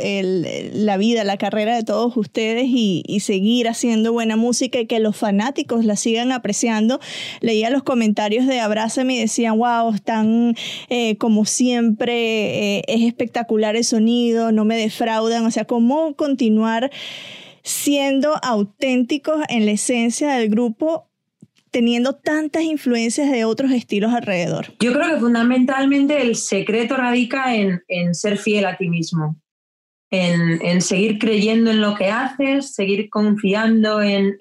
la 0.74 0.98
vida, 0.98 1.24
la 1.24 1.38
carrera 1.38 1.76
de 1.76 1.84
todos 1.84 2.16
ustedes 2.16 2.66
y, 2.68 3.20
seguir 3.24 3.70
haciendo 3.70 4.12
buena 4.12 4.36
música 4.36 4.80
y 4.80 4.86
que 4.86 5.00
los 5.00 5.18
fanáticos 5.18 5.86
la 5.86 5.96
sigan 5.96 6.32
apreciando? 6.32 7.00
Leía 7.40 7.72
los 7.72 7.82
comentarios 7.82 8.46
de 8.46 8.60
Abrázame 8.60 9.16
y 9.16 9.20
decían, 9.20 9.58
wow, 9.58 9.92
están 9.94 10.56
eh, 10.90 11.18
como 11.18 11.46
siempre, 11.46 12.78
eh, 12.78 12.84
es 12.88 13.02
espectacular 13.02 13.76
el 13.76 13.86
sonido, 13.86 14.52
no 14.52 14.66
me 14.66 14.78
defraudan, 14.78 15.46
o 15.46 15.52
sea, 15.52 15.66
¿cómo 15.66 16.16
continuar 16.16 16.92
siendo 17.64 18.36
auténticos 18.44 19.42
en 19.48 19.66
la 19.66 19.72
esencia 19.72 20.34
del 20.34 20.50
grupo 20.50 21.08
teniendo 21.74 22.14
tantas 22.14 22.62
influencias 22.62 23.32
de 23.32 23.46
otros 23.46 23.72
estilos 23.72 24.14
alrededor? 24.14 24.68
Yo 24.80 24.94
creo 24.94 25.16
que 25.16 25.20
fundamentalmente 25.20 26.22
el 26.22 26.36
secreto 26.36 26.96
radica 26.96 27.56
en, 27.56 27.82
ser 28.14 28.38
fiel 28.38 28.66
a 28.66 28.78
ti 28.78 28.88
mismo, 28.88 29.36
en, 30.12 30.82
seguir 30.82 31.18
creyendo 31.18 31.72
en 31.72 31.82
lo 31.82 31.96
que 31.96 32.12
haces, 32.12 32.76
seguir 32.76 33.10
confiando 33.10 34.02
en, 34.04 34.38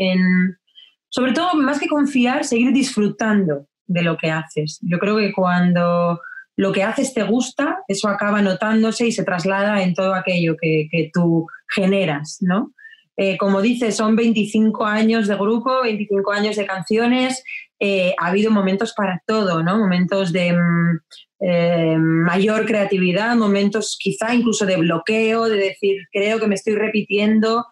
sobre 1.09 1.33
todo 1.33 1.55
más 1.55 1.81
que 1.81 1.89
confiar, 1.89 2.45
seguir 2.45 2.71
disfrutando 2.73 3.67
de 3.87 4.03
lo 4.03 4.19
que 4.19 4.31
haces. 4.31 4.79
Yo 4.83 4.99
creo 4.99 5.17
que 5.17 5.33
cuando 5.33 6.21
lo 6.57 6.71
que 6.71 6.83
haces 6.83 7.15
te 7.15 7.23
gusta, 7.23 7.79
eso 7.89 8.09
acaba 8.09 8.43
notándose 8.43 9.07
y 9.07 9.13
se 9.13 9.25
traslada 9.25 9.83
en 9.83 9.95
todo 9.95 10.15
aquello 10.15 10.55
que, 10.61 10.87
que 10.91 11.11
tú 11.13 11.47
generas, 11.67 12.37
¿no? 12.43 12.75
Eh, 13.17 13.37
como 13.37 13.61
dices, 13.61 13.97
son 13.97 14.17
25 14.17 14.85
años 14.85 15.29
de 15.29 15.37
grupo, 15.37 15.83
25 15.83 16.33
años 16.33 16.57
de 16.57 16.67
canciones. 16.67 17.45
Eh, 17.79 18.15
ha 18.19 18.29
habido 18.29 18.51
momentos 18.51 18.95
para 18.95 19.23
todo, 19.27 19.63
¿no? 19.63 19.79
Momentos 19.79 20.33
de 20.33 20.53
mm, 20.53 21.01
eh, 21.41 21.97
mayor 21.99 22.65
creatividad, 22.65 23.37
momentos 23.37 23.97
quizá 24.01 24.35
incluso 24.35 24.65
de 24.65 24.77
bloqueo, 24.77 25.49
de 25.49 25.57
decir, 25.57 26.03
creo 26.13 26.39
que 26.39 26.47
me 26.47 26.55
estoy 26.55 26.75
repitiendo, 26.75 27.67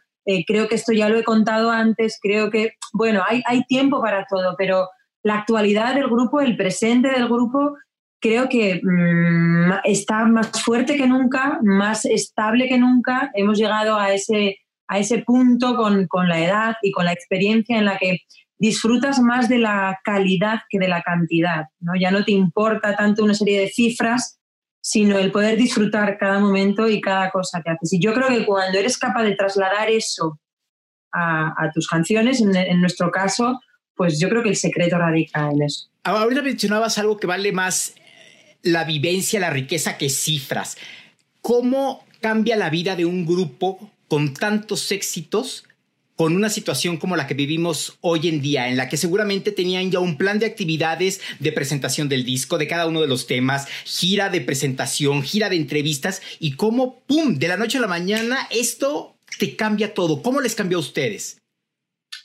creo 0.46 0.68
que 0.68 0.76
esto 0.76 0.92
ya 0.92 1.08
lo 1.08 1.18
he 1.18 1.24
contado 1.24 1.72
antes, 1.72 2.20
creo 2.22 2.50
que, 2.50 2.74
bueno, 2.92 3.22
hay, 3.26 3.42
hay 3.46 3.64
tiempo 3.64 4.00
para 4.00 4.26
todo, 4.30 4.54
pero 4.56 4.88
la 5.24 5.38
actualidad 5.38 5.94
del 5.94 6.06
grupo, 6.06 6.40
el 6.40 6.56
presente 6.56 7.08
del 7.08 7.26
grupo, 7.26 7.74
creo 8.20 8.48
que 8.48 8.80
mm, 8.82 9.80
está 9.84 10.24
más 10.26 10.62
fuerte 10.62 10.96
que 10.96 11.06
nunca, 11.06 11.58
más 11.62 12.04
estable 12.04 12.68
que 12.68 12.78
nunca. 12.78 13.30
Hemos 13.34 13.58
llegado 13.58 13.96
a 13.96 14.12
ese 14.12 14.58
a 14.90 14.98
ese 14.98 15.18
punto 15.18 15.76
con, 15.76 16.08
con 16.08 16.28
la 16.28 16.44
edad 16.44 16.74
y 16.82 16.90
con 16.90 17.04
la 17.04 17.12
experiencia 17.12 17.78
en 17.78 17.84
la 17.84 17.96
que 17.96 18.22
disfrutas 18.58 19.20
más 19.20 19.48
de 19.48 19.58
la 19.58 20.00
calidad 20.02 20.62
que 20.68 20.80
de 20.80 20.88
la 20.88 21.00
cantidad. 21.02 21.66
¿no? 21.78 21.92
Ya 21.98 22.10
no 22.10 22.24
te 22.24 22.32
importa 22.32 22.96
tanto 22.96 23.22
una 23.22 23.34
serie 23.34 23.60
de 23.60 23.68
cifras, 23.68 24.40
sino 24.80 25.16
el 25.16 25.30
poder 25.30 25.56
disfrutar 25.56 26.18
cada 26.18 26.40
momento 26.40 26.88
y 26.88 27.00
cada 27.00 27.30
cosa 27.30 27.62
que 27.62 27.70
haces. 27.70 27.92
Y 27.92 28.00
yo 28.00 28.12
creo 28.12 28.26
que 28.26 28.44
cuando 28.44 28.78
eres 28.78 28.98
capaz 28.98 29.22
de 29.22 29.36
trasladar 29.36 29.88
eso 29.88 30.40
a, 31.12 31.70
tus 31.72 31.86
canciones, 31.86 32.40
en, 32.40 32.54
en, 32.56 32.80
nuestro 32.80 33.12
caso, 33.12 33.60
pues 33.94 34.18
yo 34.18 34.28
creo 34.28 34.42
que 34.42 34.48
el 34.48 34.56
secreto 34.56 34.98
radica 34.98 35.50
en 35.50 35.62
eso. 35.62 35.88
Ahorita 36.02 36.42
mencionabas 36.42 36.98
algo 36.98 37.16
que 37.16 37.28
vale 37.28 37.52
más 37.52 37.94
la 38.62 38.82
vivencia, 38.82 39.38
la 39.38 39.50
riqueza 39.50 39.96
que 39.98 40.08
cifras. 40.08 40.76
¿Cómo 41.40 42.04
cambia 42.20 42.56
la 42.56 42.70
vida 42.70 42.96
de 42.96 43.04
un 43.04 43.24
grupo 43.24 43.90
con 44.10 44.34
tantos 44.34 44.90
éxitos 44.90 45.64
con 46.16 46.34
una 46.34 46.50
situación 46.50 46.98
como 46.98 47.16
la 47.16 47.28
que 47.28 47.32
vivimos 47.32 47.96
hoy 48.02 48.28
en 48.28 48.42
día, 48.42 48.68
en 48.68 48.76
la 48.76 48.88
que 48.90 48.98
seguramente 48.98 49.52
tenían 49.52 49.90
ya 49.90 50.00
un 50.00 50.18
plan 50.18 50.38
de 50.38 50.46
actividades 50.46 51.20
de 51.38 51.52
presentación 51.52 52.10
del 52.10 52.24
disco, 52.24 52.58
de 52.58 52.66
cada 52.66 52.86
uno 52.86 53.00
de 53.00 53.06
los 53.06 53.26
temas, 53.26 53.68
gira 53.84 54.28
de 54.28 54.42
presentación, 54.42 55.22
gira 55.22 55.48
de 55.48 55.56
entrevistas, 55.56 56.20
y 56.40 56.56
cómo, 56.56 57.00
¡pum!, 57.06 57.36
de 57.36 57.48
la 57.48 57.56
noche 57.56 57.78
a 57.78 57.80
la 57.80 57.86
mañana 57.86 58.48
esto 58.50 59.16
te 59.38 59.56
cambia 59.56 59.94
todo. 59.94 60.20
¿Cómo 60.20 60.40
les 60.40 60.56
cambió 60.56 60.76
a 60.78 60.80
ustedes? 60.80 61.38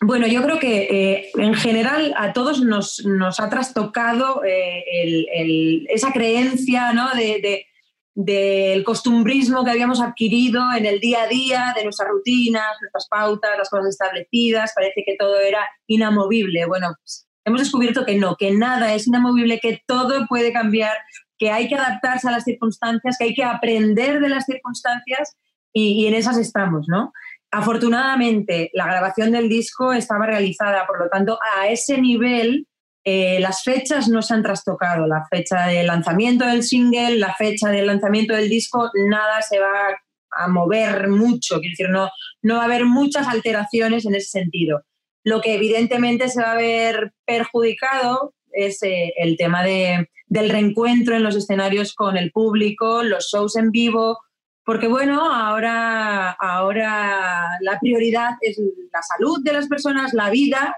Bueno, 0.02 0.28
yo 0.28 0.44
creo 0.44 0.60
que 0.60 0.88
eh, 0.92 1.30
en 1.38 1.54
general 1.54 2.14
a 2.18 2.34
todos 2.34 2.62
nos, 2.62 3.00
ha 3.40 3.50
trastocado 3.50 4.44
eh, 4.44 5.86
esa 5.88 6.12
creencia 6.12 6.92
¿no? 6.92 7.14
de 7.14 7.68
del 8.16 8.86
costumbrismo 8.86 9.66
que 9.66 9.72
habíamos 9.72 10.02
adquirido 10.02 10.64
en 10.76 10.86
el 10.86 11.02
día 11.02 11.24
a 11.24 11.28
día, 11.28 11.74
de 11.76 11.84
nuestras 11.84 12.10
rutinas, 12.10 12.78
nuestras 12.80 13.08
pautas, 13.10 13.58
las 13.58 13.70
cosas 13.70 13.90
establecidas, 13.90 14.72
parece 14.74 15.04
que 15.06 15.18
todo 15.20 15.38
era 15.40 15.60
inamovible. 15.86 16.66
Bueno, 16.66 16.96
pues, 16.98 17.28
hemos 17.44 17.60
descubierto 17.60 18.06
que 18.06 18.16
no, 18.16 18.38
que 18.38 18.52
nada 18.52 18.94
es 18.94 19.06
inamovible, 19.06 19.60
que 19.60 19.82
todo 19.86 20.26
puede 20.28 20.54
cambiar, 20.54 20.96
que 21.38 21.52
hay 21.52 21.68
que 21.68 21.76
adaptarse 21.76 22.30
a 22.30 22.32
las 22.32 22.46
circunstancias, 22.46 23.18
que 23.20 23.26
hay 23.26 23.36
que 23.36 23.44
aprender 23.44 24.22
de 24.22 24.30
las 24.30 24.46
circunstancias 24.46 25.36
y, 25.74 26.02
y 26.02 26.08
en 26.08 26.14
esas 26.14 26.38
estamos, 26.38 26.86
¿no? 26.88 27.12
Afortunadamente, 27.52 28.70
la 28.74 28.86
grabación 28.86 29.32
del 29.32 29.50
disco 29.50 29.92
estaba 29.92 30.26
realizada, 30.26 30.88
por 30.88 31.00
lo 31.00 31.10
tanto, 31.10 31.38
a 31.58 31.68
ese 31.68 32.00
nivel 32.00 32.66
eh, 33.08 33.40
las 33.40 33.64
fechas 33.64 34.10
no 34.10 34.24
se 34.24 34.34
han 34.34 34.42
trastocado. 34.42 35.06
La 35.06 35.26
fecha 35.30 35.68
de 35.68 35.84
lanzamiento 35.84 36.46
del 36.46 36.64
single, 36.64 37.18
la 37.18 37.36
fecha 37.36 37.70
de 37.70 37.86
lanzamiento 37.86 38.34
del 38.34 38.50
disco, 38.50 38.90
nada 39.08 39.44
se 39.44 39.60
va 39.60 39.96
a 40.32 40.48
mover 40.48 41.08
mucho. 41.08 41.60
Quiero 41.60 41.72
decir, 41.72 41.90
no, 41.90 42.10
no 42.42 42.56
va 42.56 42.64
a 42.64 42.66
haber 42.66 42.86
muchas 42.86 43.28
alteraciones 43.28 44.06
en 44.06 44.16
ese 44.16 44.40
sentido. 44.40 44.82
Lo 45.24 45.40
que 45.40 45.54
evidentemente 45.54 46.30
se 46.30 46.42
va 46.42 46.54
a 46.54 46.58
ver 46.58 47.14
perjudicado 47.26 48.34
es 48.52 48.82
eh, 48.82 49.14
el 49.18 49.38
tema 49.38 49.64
de, 49.64 50.10
del 50.28 50.50
reencuentro 50.50 51.16
en 51.16 51.24
los 51.24 51.36
escenarios 51.36 51.94
con 51.94 52.18
el 52.18 52.32
público, 52.32 53.04
los 53.04 53.28
shows 53.32 53.56
en 53.56 53.70
vivo, 53.70 54.20
porque 54.64 54.88
bueno, 54.88 55.32
ahora, 55.32 56.32
ahora 56.32 57.58
la 57.62 57.80
prioridad 57.80 58.32
es 58.42 58.60
la 58.92 59.04
salud 59.04 59.44
de 59.44 59.54
las 59.54 59.68
personas, 59.68 60.14
la 60.14 60.32
vida, 60.32 60.76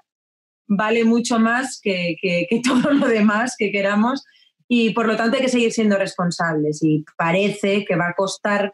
vale 0.67 1.03
mucho 1.05 1.39
más 1.39 1.79
que, 1.81 2.17
todo 2.63 2.91
lo 2.91 3.07
demás 3.07 3.55
que 3.57 3.71
queramos 3.71 4.23
y 4.67 4.91
por 4.91 5.07
lo 5.07 5.15
tanto 5.15 5.37
hay 5.37 5.43
que 5.43 5.49
seguir 5.49 5.71
siendo 5.71 5.97
responsables 5.97 6.83
y 6.83 7.05
parece 7.17 7.85
que 7.85 7.95
va 7.95 8.09
a 8.09 8.15
costar 8.15 8.73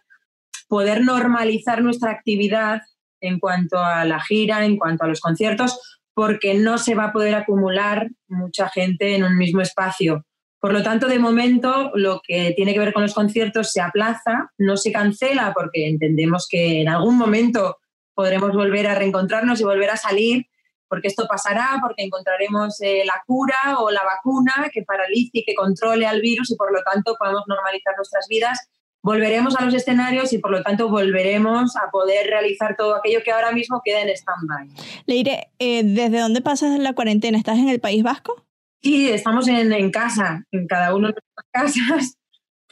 poder 0.68 1.02
normalizar 1.02 1.84
nuestra 1.84 2.12
actividad 2.12 2.82
en 3.22 3.40
cuanto 3.40 3.78
a 3.78 4.04
la 4.06 4.20
gira, 4.22 4.66
en 4.66 4.78
cuanto 4.78 5.06
a 5.06 5.08
los 5.08 5.22
conciertos, 5.22 5.80
porque 6.14 6.56
no 6.56 6.78
se 6.78 6.96
va 6.96 7.06
a 7.06 7.14
poder 7.14 7.36
acumular 7.36 8.10
mucha 8.28 8.70
gente 8.70 9.16
en 9.16 9.24
un 9.24 9.38
mismo 9.38 9.62
espacio. 9.62 10.26
Por 10.60 10.74
lo 10.74 10.82
tanto, 10.82 11.08
de 11.08 11.20
momento, 11.20 11.92
lo 11.94 12.22
que 12.26 12.54
tiene 12.56 12.74
que 12.74 12.80
ver 12.80 12.94
con 12.94 13.04
los 13.04 13.14
conciertos 13.14 13.72
se 13.72 13.82
aplaza, 13.82 14.52
no 14.58 14.78
se 14.78 14.92
cancela, 14.92 15.54
porque 15.54 15.88
entendemos 15.88 16.48
que 16.50 16.82
en 16.82 16.90
algún 16.90 17.18
momento 17.18 17.78
podremos 18.14 18.54
volver 18.54 18.88
a 18.88 18.96
reencontrarnos 18.96 19.60
y 19.60 19.66
volver 19.66 19.90
a 19.90 19.98
salir 19.98 20.48
porque 20.94 21.08
esto 21.08 21.26
pasará, 21.28 21.80
porque 21.82 22.04
encontraremos 22.04 22.80
eh, 22.82 23.02
la 23.04 23.16
cura 23.26 23.80
o 23.80 23.90
la 23.90 24.04
vacuna 24.04 24.70
que 24.72 24.84
paralice 24.84 25.32
y 25.40 25.44
que 25.44 25.56
controle 25.56 26.06
al 26.06 26.22
virus 26.22 26.52
y 26.52 26.56
por 26.56 26.72
lo 26.72 26.84
tanto 26.84 27.16
podamos 27.18 27.42
normalizar 27.48 27.96
nuestras 27.98 28.28
vidas. 28.30 28.60
Volveremos 29.02 29.56
a 29.56 29.66
los 29.66 29.74
escenarios 29.74 30.32
y 30.34 30.38
por 30.38 30.52
lo 30.52 30.62
tanto 30.62 30.90
volveremos 30.90 31.76
a 31.78 31.90
poder 31.90 32.28
realizar 32.28 32.76
todo 32.78 32.96
aquello 32.96 33.24
que 33.26 33.32
ahora 33.32 33.52
mismo 33.54 33.82
queda 33.84 34.02
en 34.02 34.10
stand-by. 34.10 34.70
Leire, 35.08 35.48
eh, 35.58 35.82
¿desde 35.84 36.20
dónde 36.20 36.42
pasas 36.42 36.78
la 36.78 36.94
cuarentena? 36.94 37.40
¿Estás 37.40 37.58
en 37.58 37.70
el 37.70 37.80
País 37.80 38.04
Vasco? 38.04 38.46
Sí, 38.84 39.10
estamos 39.10 39.48
en, 39.48 39.74
en 39.74 39.90
casa, 39.90 40.46
en 40.52 40.68
cada 40.68 40.94
uno 40.94 41.08
de 41.08 41.16
nuestras 41.16 41.74
casas 41.90 42.18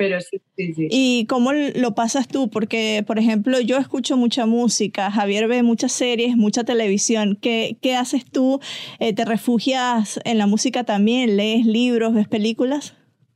pero 0.02 0.20
sí, 0.20 0.42
sí, 0.58 0.74
sí. 0.74 0.88
¿Y 0.90 1.26
cómo 1.28 1.52
lo 1.54 1.94
pasas 1.94 2.28
tú? 2.28 2.50
Porque, 2.50 3.04
por 3.06 3.20
ejemplo, 3.20 3.60
yo 3.60 3.78
escucho 3.78 4.18
mucha 4.18 4.48
música, 4.48 5.12
Javier 5.12 5.48
ve 5.48 5.62
muchas 5.62 5.92
series, 5.92 6.36
mucha 6.36 6.64
televisión. 6.64 7.38
¿Qué, 7.40 7.78
qué 7.84 7.96
haces 7.96 8.26
tú? 8.26 8.60
Eh, 8.98 9.14
¿Te 9.14 9.26
refugias 9.26 10.20
en 10.24 10.40
la 10.40 10.48
música 10.48 10.86
también? 10.86 11.38
¿Lees 11.38 11.68
libros, 11.68 12.16
ves 12.16 12.28
películas? 12.28 12.96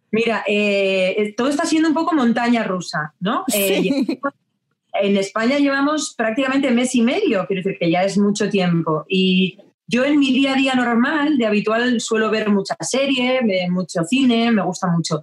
Mira, 0.10 0.44
eh, 0.48 1.36
todo 1.38 1.50
está 1.50 1.68
siendo 1.68 1.88
un 1.88 1.94
poco 1.94 2.16
montaña 2.16 2.64
rusa, 2.64 3.14
¿no? 3.20 3.46
Eh, 3.54 5.08
en 5.08 5.18
España 5.18 5.60
llevamos 5.60 6.16
prácticamente 6.18 6.72
mes 6.72 6.96
y 6.96 7.02
medio, 7.02 7.46
quiero 7.46 7.62
decir 7.62 7.78
que 7.78 7.92
ya 7.92 8.04
es 8.04 8.18
mucho 8.18 8.50
tiempo. 8.50 9.06
Y 9.08 9.60
yo 9.86 10.04
en 10.04 10.18
mi 10.18 10.32
día 10.32 10.54
a 10.54 10.56
día 10.56 10.74
normal, 10.74 11.38
de 11.38 11.46
habitual, 11.46 12.02
suelo 12.02 12.32
ver 12.32 12.50
mucha 12.50 12.76
serie, 12.80 13.42
mucho 13.70 14.04
cine, 14.06 14.52
me 14.52 14.64
gusta 14.64 14.88
mucho. 14.88 15.22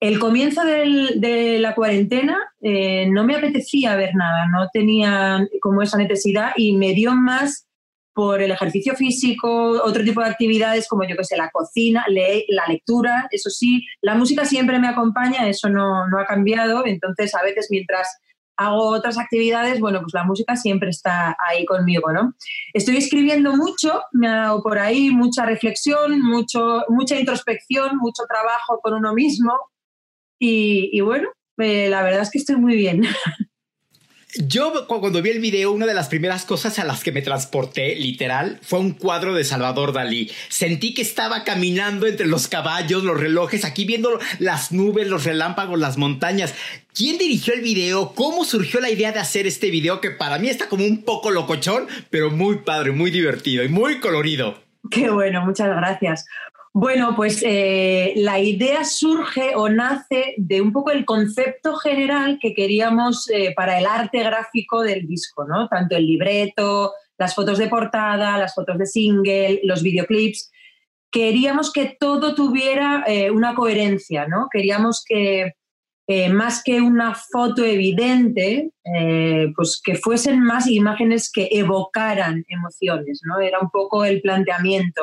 El 0.00 0.20
comienzo 0.20 0.62
de 0.64 1.58
la 1.58 1.74
cuarentena 1.74 2.38
eh, 2.60 3.08
no 3.10 3.24
me 3.24 3.34
apetecía 3.34 3.96
ver 3.96 4.14
nada, 4.14 4.46
no 4.46 4.68
tenía 4.72 5.46
como 5.60 5.82
esa 5.82 5.98
necesidad 5.98 6.52
y 6.56 6.76
me 6.76 6.92
dio 6.94 7.14
más 7.14 7.68
por 8.14 8.42
el 8.42 8.50
ejercicio 8.50 8.94
físico, 8.94 9.80
otro 9.82 10.02
tipo 10.02 10.20
de 10.20 10.28
actividades 10.28 10.88
como 10.88 11.04
yo 11.04 11.16
que 11.16 11.22
sé, 11.22 11.36
la 11.36 11.50
cocina, 11.50 12.04
la 12.08 12.66
lectura, 12.66 13.28
eso 13.30 13.48
sí, 13.48 13.86
la 14.00 14.16
música 14.16 14.44
siempre 14.44 14.80
me 14.80 14.88
acompaña, 14.88 15.48
eso 15.48 15.68
no, 15.68 16.08
no 16.08 16.18
ha 16.18 16.26
cambiado, 16.26 16.84
entonces 16.84 17.32
a 17.36 17.42
veces 17.42 17.68
mientras 17.70 18.08
hago 18.56 18.88
otras 18.88 19.18
actividades, 19.18 19.78
bueno, 19.78 20.00
pues 20.00 20.14
la 20.14 20.24
música 20.24 20.56
siempre 20.56 20.90
está 20.90 21.36
ahí 21.48 21.64
conmigo, 21.64 22.12
¿no? 22.12 22.34
Estoy 22.72 22.96
escribiendo 22.96 23.56
mucho, 23.56 24.02
me 24.10 24.26
ha 24.26 24.36
dado 24.36 24.62
por 24.64 24.80
ahí 24.80 25.10
mucha 25.10 25.46
reflexión, 25.46 26.20
mucho, 26.20 26.82
mucha 26.88 27.18
introspección, 27.18 27.98
mucho 27.98 28.24
trabajo 28.28 28.80
con 28.82 28.94
uno 28.94 29.14
mismo 29.14 29.52
y, 30.38 30.90
y 30.92 31.00
bueno, 31.00 31.28
eh, 31.58 31.88
la 31.88 32.02
verdad 32.02 32.22
es 32.22 32.30
que 32.30 32.38
estoy 32.38 32.56
muy 32.56 32.76
bien. 32.76 33.02
Yo 34.36 34.86
cuando 34.86 35.22
vi 35.22 35.30
el 35.30 35.40
video, 35.40 35.72
una 35.72 35.86
de 35.86 35.94
las 35.94 36.08
primeras 36.08 36.44
cosas 36.44 36.78
a 36.78 36.84
las 36.84 37.02
que 37.02 37.12
me 37.12 37.22
transporté, 37.22 37.96
literal, 37.96 38.60
fue 38.62 38.78
un 38.78 38.92
cuadro 38.92 39.34
de 39.34 39.42
Salvador 39.42 39.92
Dalí. 39.94 40.30
Sentí 40.48 40.92
que 40.92 41.00
estaba 41.00 41.44
caminando 41.44 42.06
entre 42.06 42.26
los 42.26 42.46
caballos, 42.46 43.04
los 43.04 43.18
relojes, 43.18 43.64
aquí 43.64 43.86
viendo 43.86 44.18
las 44.38 44.70
nubes, 44.70 45.08
los 45.08 45.24
relámpagos, 45.24 45.78
las 45.80 45.96
montañas. 45.96 46.54
¿Quién 46.94 47.16
dirigió 47.16 47.54
el 47.54 47.62
video? 47.62 48.12
¿Cómo 48.14 48.44
surgió 48.44 48.80
la 48.80 48.90
idea 48.90 49.12
de 49.12 49.18
hacer 49.18 49.46
este 49.46 49.70
video 49.70 50.00
que 50.00 50.10
para 50.10 50.38
mí 50.38 50.48
está 50.48 50.68
como 50.68 50.84
un 50.84 51.04
poco 51.04 51.30
locochón, 51.30 51.88
pero 52.10 52.30
muy 52.30 52.58
padre, 52.58 52.92
muy 52.92 53.10
divertido 53.10 53.64
y 53.64 53.68
muy 53.68 53.98
colorido? 53.98 54.62
Qué 54.90 55.10
bueno, 55.10 55.44
muchas 55.44 55.68
gracias. 55.68 56.26
Bueno, 56.74 57.14
pues 57.16 57.42
eh, 57.44 58.12
la 58.16 58.38
idea 58.38 58.84
surge 58.84 59.56
o 59.56 59.68
nace 59.68 60.34
de 60.36 60.60
un 60.60 60.72
poco 60.72 60.90
el 60.90 61.04
concepto 61.04 61.76
general 61.76 62.38
que 62.40 62.54
queríamos 62.54 63.28
eh, 63.30 63.54
para 63.56 63.78
el 63.78 63.86
arte 63.86 64.22
gráfico 64.22 64.82
del 64.82 65.06
disco, 65.06 65.46
¿no? 65.46 65.68
Tanto 65.68 65.96
el 65.96 66.06
libreto, 66.06 66.92
las 67.16 67.34
fotos 67.34 67.58
de 67.58 67.68
portada, 67.68 68.38
las 68.38 68.54
fotos 68.54 68.78
de 68.78 68.86
single, 68.86 69.60
los 69.64 69.82
videoclips. 69.82 70.50
Queríamos 71.10 71.72
que 71.72 71.96
todo 71.98 72.34
tuviera 72.34 73.02
eh, 73.06 73.30
una 73.30 73.54
coherencia, 73.54 74.26
¿no? 74.28 74.48
Queríamos 74.50 75.04
que 75.06 75.54
más 76.32 76.62
que 76.64 76.80
una 76.80 77.14
foto 77.14 77.62
evidente, 77.62 78.70
pues 79.54 79.78
que 79.84 79.94
fuesen 79.94 80.40
más 80.40 80.66
imágenes 80.66 81.30
que 81.30 81.50
evocaran 81.52 82.46
emociones, 82.48 83.20
¿no? 83.24 83.40
Era 83.40 83.58
un 83.58 83.68
poco 83.68 84.06
el 84.06 84.22
planteamiento 84.22 85.02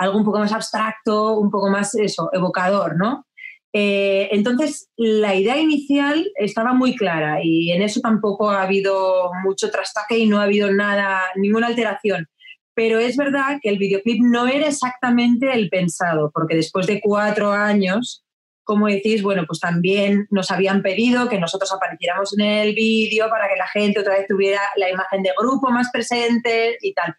algo 0.00 0.18
un 0.18 0.24
poco 0.24 0.38
más 0.38 0.52
abstracto, 0.52 1.38
un 1.38 1.50
poco 1.50 1.68
más 1.68 1.94
eso, 1.94 2.30
evocador, 2.32 2.96
¿no? 2.96 3.26
Eh, 3.72 4.28
entonces, 4.32 4.88
la 4.96 5.34
idea 5.34 5.58
inicial 5.58 6.26
estaba 6.36 6.72
muy 6.72 6.96
clara 6.96 7.38
y 7.42 7.70
en 7.70 7.82
eso 7.82 8.00
tampoco 8.00 8.50
ha 8.50 8.62
habido 8.62 9.30
mucho 9.44 9.70
trastaque 9.70 10.18
y 10.18 10.26
no 10.26 10.40
ha 10.40 10.44
habido 10.44 10.72
nada, 10.72 11.20
ninguna 11.36 11.68
alteración. 11.68 12.26
Pero 12.74 12.98
es 12.98 13.16
verdad 13.16 13.58
que 13.62 13.68
el 13.68 13.78
videoclip 13.78 14.22
no 14.22 14.48
era 14.48 14.68
exactamente 14.68 15.52
el 15.52 15.68
pensado, 15.68 16.30
porque 16.32 16.56
después 16.56 16.86
de 16.86 17.00
cuatro 17.00 17.52
años, 17.52 18.24
como 18.64 18.86
decís, 18.86 19.22
bueno, 19.22 19.44
pues 19.46 19.60
también 19.60 20.26
nos 20.30 20.50
habían 20.50 20.80
pedido 20.80 21.28
que 21.28 21.38
nosotros 21.38 21.70
apareciéramos 21.72 22.36
en 22.38 22.46
el 22.46 22.74
vídeo 22.74 23.28
para 23.28 23.48
que 23.48 23.56
la 23.56 23.68
gente 23.68 24.00
otra 24.00 24.14
vez 24.14 24.26
tuviera 24.26 24.60
la 24.76 24.88
imagen 24.88 25.22
de 25.22 25.30
grupo 25.38 25.70
más 25.70 25.90
presente 25.92 26.78
y 26.80 26.94
tal. 26.94 27.14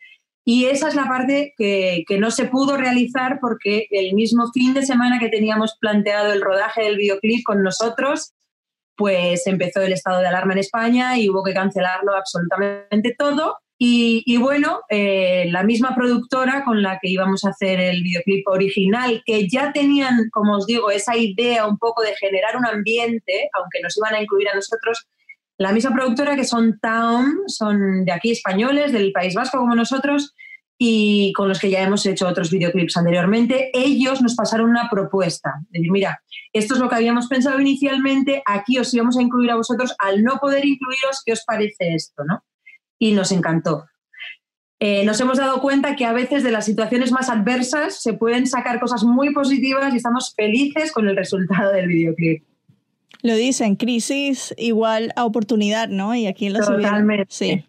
Y 0.53 0.65
esa 0.65 0.89
es 0.89 0.95
la 0.95 1.07
parte 1.07 1.53
que, 1.57 2.03
no 2.19 2.29
se 2.29 2.43
pudo 2.43 2.75
realizar 2.75 3.39
porque 3.39 3.87
el 3.89 4.13
mismo 4.13 4.51
fin 4.51 4.73
de 4.73 4.85
semana 4.85 5.17
que 5.17 5.29
teníamos 5.29 5.77
planteado 5.79 6.33
el 6.33 6.41
rodaje 6.41 6.83
del 6.83 6.97
videoclip 6.97 7.45
con 7.45 7.63
nosotros, 7.63 8.33
pues 8.97 9.47
empezó 9.47 9.79
el 9.79 9.93
estado 9.93 10.19
de 10.19 10.27
alarma 10.27 10.51
en 10.51 10.59
España 10.59 11.17
y 11.17 11.29
hubo 11.29 11.41
que 11.41 11.53
cancelarlo 11.53 12.13
absolutamente 12.13 13.15
todo. 13.17 13.59
Y, 13.77 14.37
bueno, 14.39 14.81
eh, 14.89 15.45
la 15.51 15.63
misma 15.63 15.95
productora 15.95 16.65
con 16.65 16.81
la 16.81 16.99
que 17.01 17.09
íbamos 17.09 17.45
a 17.45 17.51
hacer 17.51 17.79
el 17.79 18.03
videoclip 18.03 18.45
original, 18.49 19.23
que 19.25 19.47
ya 19.47 19.71
tenían, 19.71 20.29
como 20.33 20.57
os 20.57 20.67
digo, 20.67 20.91
esa 20.91 21.15
idea 21.15 21.65
un 21.65 21.77
poco 21.77 22.01
de 22.01 22.13
generar 22.17 22.57
un 22.57 22.65
ambiente, 22.65 23.49
aunque 23.53 23.79
nos 23.81 23.95
iban 23.95 24.15
a 24.15 24.21
incluir 24.21 24.49
a 24.49 24.55
nosotros, 24.55 25.07
la 25.61 25.73
misma 25.73 25.93
productora 25.93 26.35
que 26.35 26.43
son 26.43 26.79
Town, 26.79 27.43
son 27.45 28.03
de 28.03 28.11
aquí 28.11 28.31
españoles, 28.31 28.91
del 28.91 29.11
País 29.11 29.35
Vasco 29.35 29.59
como 29.59 29.75
nosotros, 29.75 30.33
y 30.75 31.31
con 31.33 31.47
los 31.47 31.59
que 31.59 31.69
ya 31.69 31.83
hemos 31.83 32.03
hecho 32.07 32.27
otros 32.27 32.49
videoclips 32.49 32.97
anteriormente, 32.97 33.69
ellos 33.71 34.23
nos 34.23 34.33
pasaron 34.33 34.71
una 34.71 34.89
propuesta. 34.89 35.53
De 35.69 35.77
decir, 35.77 35.91
mira, 35.91 36.19
esto 36.51 36.73
es 36.73 36.79
lo 36.79 36.89
que 36.89 36.95
habíamos 36.95 37.27
pensado 37.27 37.59
inicialmente, 37.59 38.41
aquí 38.43 38.79
os 38.79 38.91
íbamos 38.91 39.19
a 39.19 39.21
incluir 39.21 39.51
a 39.51 39.55
vosotros, 39.55 39.93
al 39.99 40.23
no 40.23 40.37
poder 40.37 40.65
incluiros, 40.65 41.21
¿qué 41.23 41.33
os 41.33 41.43
parece 41.45 41.93
esto? 41.93 42.23
¿no? 42.25 42.43
Y 42.97 43.11
nos 43.11 43.31
encantó. 43.31 43.85
Eh, 44.79 45.05
nos 45.05 45.21
hemos 45.21 45.37
dado 45.37 45.61
cuenta 45.61 45.95
que 45.95 46.05
a 46.05 46.13
veces 46.13 46.41
de 46.41 46.49
las 46.49 46.65
situaciones 46.65 47.11
más 47.11 47.29
adversas 47.29 48.01
se 48.01 48.13
pueden 48.13 48.47
sacar 48.47 48.79
cosas 48.79 49.03
muy 49.03 49.31
positivas 49.31 49.93
y 49.93 49.97
estamos 49.97 50.33
felices 50.35 50.91
con 50.91 51.07
el 51.07 51.15
resultado 51.15 51.71
del 51.71 51.85
videoclip. 51.87 52.43
Lo 53.21 53.35
dicen, 53.35 53.75
crisis 53.75 54.53
igual 54.57 55.13
a 55.15 55.25
oportunidad, 55.25 55.89
¿no? 55.89 56.15
Y 56.15 56.27
aquí 56.27 56.47
en 56.47 56.53
la 56.53 56.59
Totalmente. 56.59 57.27
Sí. 57.29 57.63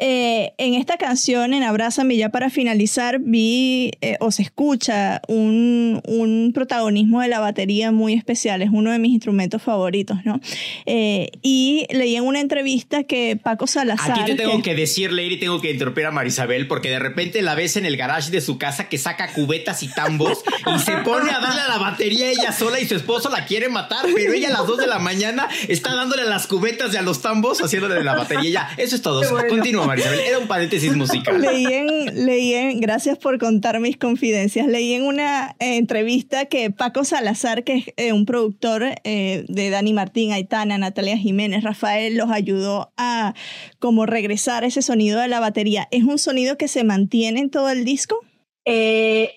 Eh, 0.00 0.52
en 0.58 0.74
esta 0.74 0.96
canción, 0.96 1.52
en 1.54 1.64
Abrázame, 1.64 2.16
ya 2.16 2.28
para 2.28 2.50
finalizar, 2.50 3.18
vi 3.18 3.90
eh, 4.00 4.16
o 4.20 4.30
se 4.30 4.42
escucha 4.42 5.20
un, 5.26 6.00
un, 6.06 6.52
protagonismo 6.54 7.20
de 7.20 7.26
la 7.26 7.40
batería 7.40 7.90
muy 7.90 8.14
especial, 8.14 8.62
es 8.62 8.70
uno 8.72 8.92
de 8.92 9.00
mis 9.00 9.10
instrumentos 9.10 9.60
favoritos, 9.60 10.18
¿no? 10.24 10.40
Eh, 10.86 11.32
y 11.42 11.86
leí 11.90 12.14
en 12.14 12.24
una 12.24 12.40
entrevista 12.40 13.02
que 13.02 13.36
Paco 13.42 13.66
Salazar... 13.66 14.12
Aquí 14.12 14.24
te 14.24 14.36
tengo 14.36 14.62
que, 14.62 14.76
decir, 14.76 15.10
Lady, 15.10 15.36
tengo 15.36 15.60
que 15.60 15.72
interrumpir 15.72 16.06
a 16.06 16.12
Marisabel, 16.12 16.68
porque 16.68 16.90
de 16.90 17.00
repente 17.00 17.42
la 17.42 17.56
ves 17.56 17.76
en 17.76 17.84
el 17.84 17.96
garage 17.96 18.30
de 18.30 18.40
su 18.40 18.56
casa 18.56 18.88
que 18.88 18.98
saca 18.98 19.32
cubetas 19.32 19.82
y 19.82 19.88
tambos 19.88 20.44
y 20.76 20.78
se 20.78 20.96
pone 20.98 21.32
a 21.32 21.40
darle 21.40 21.60
a 21.60 21.68
la 21.68 21.78
batería 21.78 22.30
ella 22.30 22.52
sola 22.52 22.78
y 22.78 22.86
su 22.86 22.94
esposo 22.94 23.30
la 23.30 23.46
quiere 23.46 23.68
matar, 23.68 24.06
pero 24.14 24.32
ella 24.32 24.48
a 24.48 24.52
las 24.52 24.66
2 24.66 24.78
de 24.78 24.86
la 24.86 25.00
mañana 25.00 25.48
está 25.66 25.96
dándole 25.96 26.22
a 26.22 26.26
las 26.26 26.46
cubetas 26.46 26.94
y 26.94 26.96
a 26.96 27.02
los 27.02 27.20
tambos 27.20 27.60
haciéndole 27.60 28.04
la 28.04 28.14
batería. 28.14 28.50
Ya, 28.50 28.70
eso 28.76 28.94
es 28.94 29.02
todo. 29.02 29.22
Continúa. 29.48 29.87
Marisabel. 29.88 30.20
Era 30.20 30.38
un 30.38 30.46
paréntesis 30.46 30.94
musical. 30.94 31.40
Leí 31.40 31.64
en, 31.64 32.26
leí 32.26 32.54
en, 32.54 32.80
gracias 32.80 33.18
por 33.18 33.38
contar 33.38 33.80
mis 33.80 33.96
confidencias. 33.96 34.66
Leí 34.66 34.92
en 34.92 35.04
una 35.04 35.56
eh, 35.58 35.76
entrevista 35.76 36.46
que 36.46 36.70
Paco 36.70 37.04
Salazar, 37.04 37.64
que 37.64 37.74
es 37.78 37.86
eh, 37.96 38.12
un 38.12 38.26
productor 38.26 38.84
eh, 39.02 39.44
de 39.48 39.70
Dani 39.70 39.92
Martín, 39.92 40.32
Aitana, 40.32 40.78
Natalia 40.78 41.16
Jiménez, 41.16 41.64
Rafael, 41.64 42.16
los 42.16 42.30
ayudó 42.30 42.92
a 42.96 43.34
como 43.78 44.06
regresar 44.06 44.62
ese 44.62 44.82
sonido 44.82 45.20
de 45.20 45.28
la 45.28 45.40
batería. 45.40 45.88
¿Es 45.90 46.04
un 46.04 46.18
sonido 46.18 46.56
que 46.56 46.68
se 46.68 46.84
mantiene 46.84 47.40
en 47.40 47.50
todo 47.50 47.70
el 47.70 47.84
disco? 47.84 48.20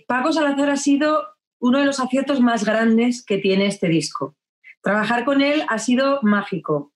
Paco 0.08 0.34
Salazar 0.34 0.70
ha 0.70 0.78
sido 0.78 1.24
uno 1.60 1.80
de 1.80 1.86
los 1.86 2.02
aciertos 2.02 2.42
más 2.42 2.66
grandes 2.66 3.24
que 3.24 3.38
tiene 3.38 3.68
este 3.68 3.88
disco. 3.88 4.36
Trabajar 4.84 5.24
con 5.24 5.42
él 5.42 5.64
ha 5.70 5.80
sido 5.80 6.20
mágico. 6.22 6.92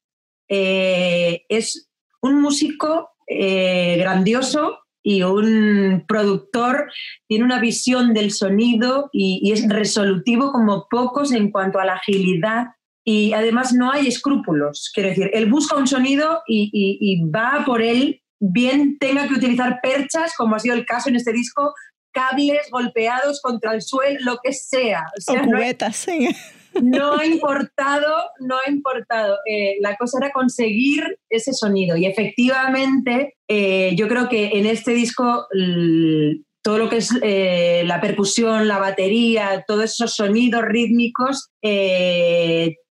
es 0.49 1.89
un 2.21 2.41
músico 2.41 3.14
eh, 3.27 3.97
grandioso 3.97 4.79
y 5.03 5.21
un 5.21 6.03
productor 6.07 6.91
tiene 7.27 7.45
una 7.45 7.59
visión 7.59 8.13
del 8.13 8.31
sonido 8.31 9.09
y, 9.13 9.51
es 9.51 9.67
resolutivo 9.69 10.51
como 10.51 10.87
pocos 10.89 11.31
en 11.31 11.51
cuanto 11.51 11.79
a 11.79 11.85
la 11.85 11.93
agilidad 11.93 12.69
y 13.03 13.33
además 13.33 13.71
no 13.71 13.91
hay 13.91 14.07
escrúpulos. 14.07 14.91
Quiero 14.93 15.09
decir, 15.09 15.29
él 15.33 15.45
busca 15.45 15.75
un 15.75 15.85
sonido 15.87 16.41
y, 16.47 17.21
va 17.29 17.63
por 17.65 17.83
él, 17.83 18.23
bien 18.39 18.97
tenga 18.99 19.27
que 19.27 19.35
utilizar 19.35 19.79
perchas, 19.81 20.33
como 20.35 20.55
ha 20.55 20.59
sido 20.59 20.73
el 20.73 20.87
caso 20.87 21.09
en 21.09 21.17
este 21.17 21.31
disco, 21.31 21.73
cables 22.11 22.67
golpeados 22.71 23.41
contra 23.41 23.75
el 23.75 23.83
suelo, 23.83 24.19
lo 24.21 24.39
que 24.43 24.53
sea. 24.53 25.05
O, 25.27 25.33
cubetas, 25.45 26.07
no 26.07 26.13
ha 27.13 27.25
importado, 27.25 28.13
no 28.39 28.55
ha 28.55 28.69
importado. 28.69 29.37
Eh, 29.45 29.77
la 29.81 29.95
cosa 29.95 30.19
era 30.19 30.31
conseguir 30.31 31.17
ese 31.29 31.53
sonido 31.53 31.95
y 31.97 32.05
efectivamente 32.05 33.35
eh, 33.47 33.93
yo 33.95 34.07
creo 34.07 34.29
que 34.29 34.57
en 34.59 34.65
este 34.65 34.91
disco 34.91 35.47
todo 36.61 36.77
lo 36.77 36.89
que 36.89 36.97
es 36.97 37.11
eh, 37.21 37.83
la 37.85 38.01
percusión, 38.01 38.67
la 38.67 38.79
batería, 38.79 39.63
todos 39.67 39.85
esos 39.85 40.15
sonidos 40.15 40.63
rítmicos 40.63 41.49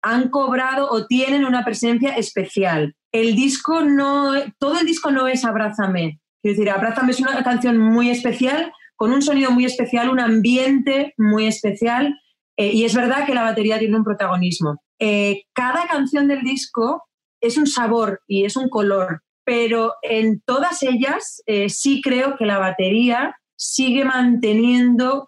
han 0.00 0.30
cobrado 0.30 0.88
o 0.90 1.06
tienen 1.06 1.44
una 1.44 1.64
presencia 1.64 2.16
especial. 2.16 2.94
El 3.12 3.34
disco 3.34 3.82
no, 3.82 4.32
todo 4.58 4.78
el 4.80 4.86
disco 4.86 5.10
no 5.10 5.28
es 5.28 5.44
Abrázame. 5.44 6.20
Es 6.42 6.56
decir, 6.56 6.70
Abrázame 6.70 7.12
es 7.12 7.20
una 7.20 7.42
canción 7.42 7.78
muy 7.78 8.10
especial, 8.10 8.72
con 8.96 9.12
un 9.12 9.22
sonido 9.22 9.50
muy 9.50 9.64
especial, 9.64 10.08
un 10.08 10.20
ambiente 10.20 11.14
muy 11.16 11.46
especial, 11.46 12.14
eh, 12.58 12.72
y 12.74 12.84
es 12.84 12.94
verdad 12.94 13.24
que 13.24 13.34
la 13.34 13.44
batería 13.44 13.78
tiene 13.78 13.96
un 13.96 14.04
protagonismo. 14.04 14.82
Eh, 14.98 15.44
cada 15.52 15.86
canción 15.86 16.26
del 16.26 16.42
disco 16.42 17.04
es 17.40 17.56
un 17.56 17.68
sabor 17.68 18.20
y 18.26 18.44
es 18.44 18.56
un 18.56 18.68
color, 18.68 19.22
pero 19.44 19.94
en 20.02 20.42
todas 20.44 20.82
ellas 20.82 21.40
eh, 21.46 21.68
sí 21.68 22.02
creo 22.02 22.36
que 22.36 22.46
la 22.46 22.58
batería 22.58 23.36
sigue 23.56 24.04
manteniendo 24.04 25.26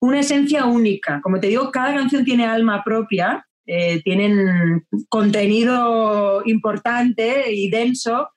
una 0.00 0.20
esencia 0.20 0.66
única. 0.66 1.20
Como 1.22 1.40
te 1.40 1.48
digo, 1.48 1.70
cada 1.70 1.94
canción 1.94 2.24
tiene 2.24 2.46
alma 2.46 2.82
propia, 2.84 3.46
tienen 4.02 4.86
contenido 5.10 6.42
importante 6.46 7.52
y 7.52 7.68
denso, 7.68 8.30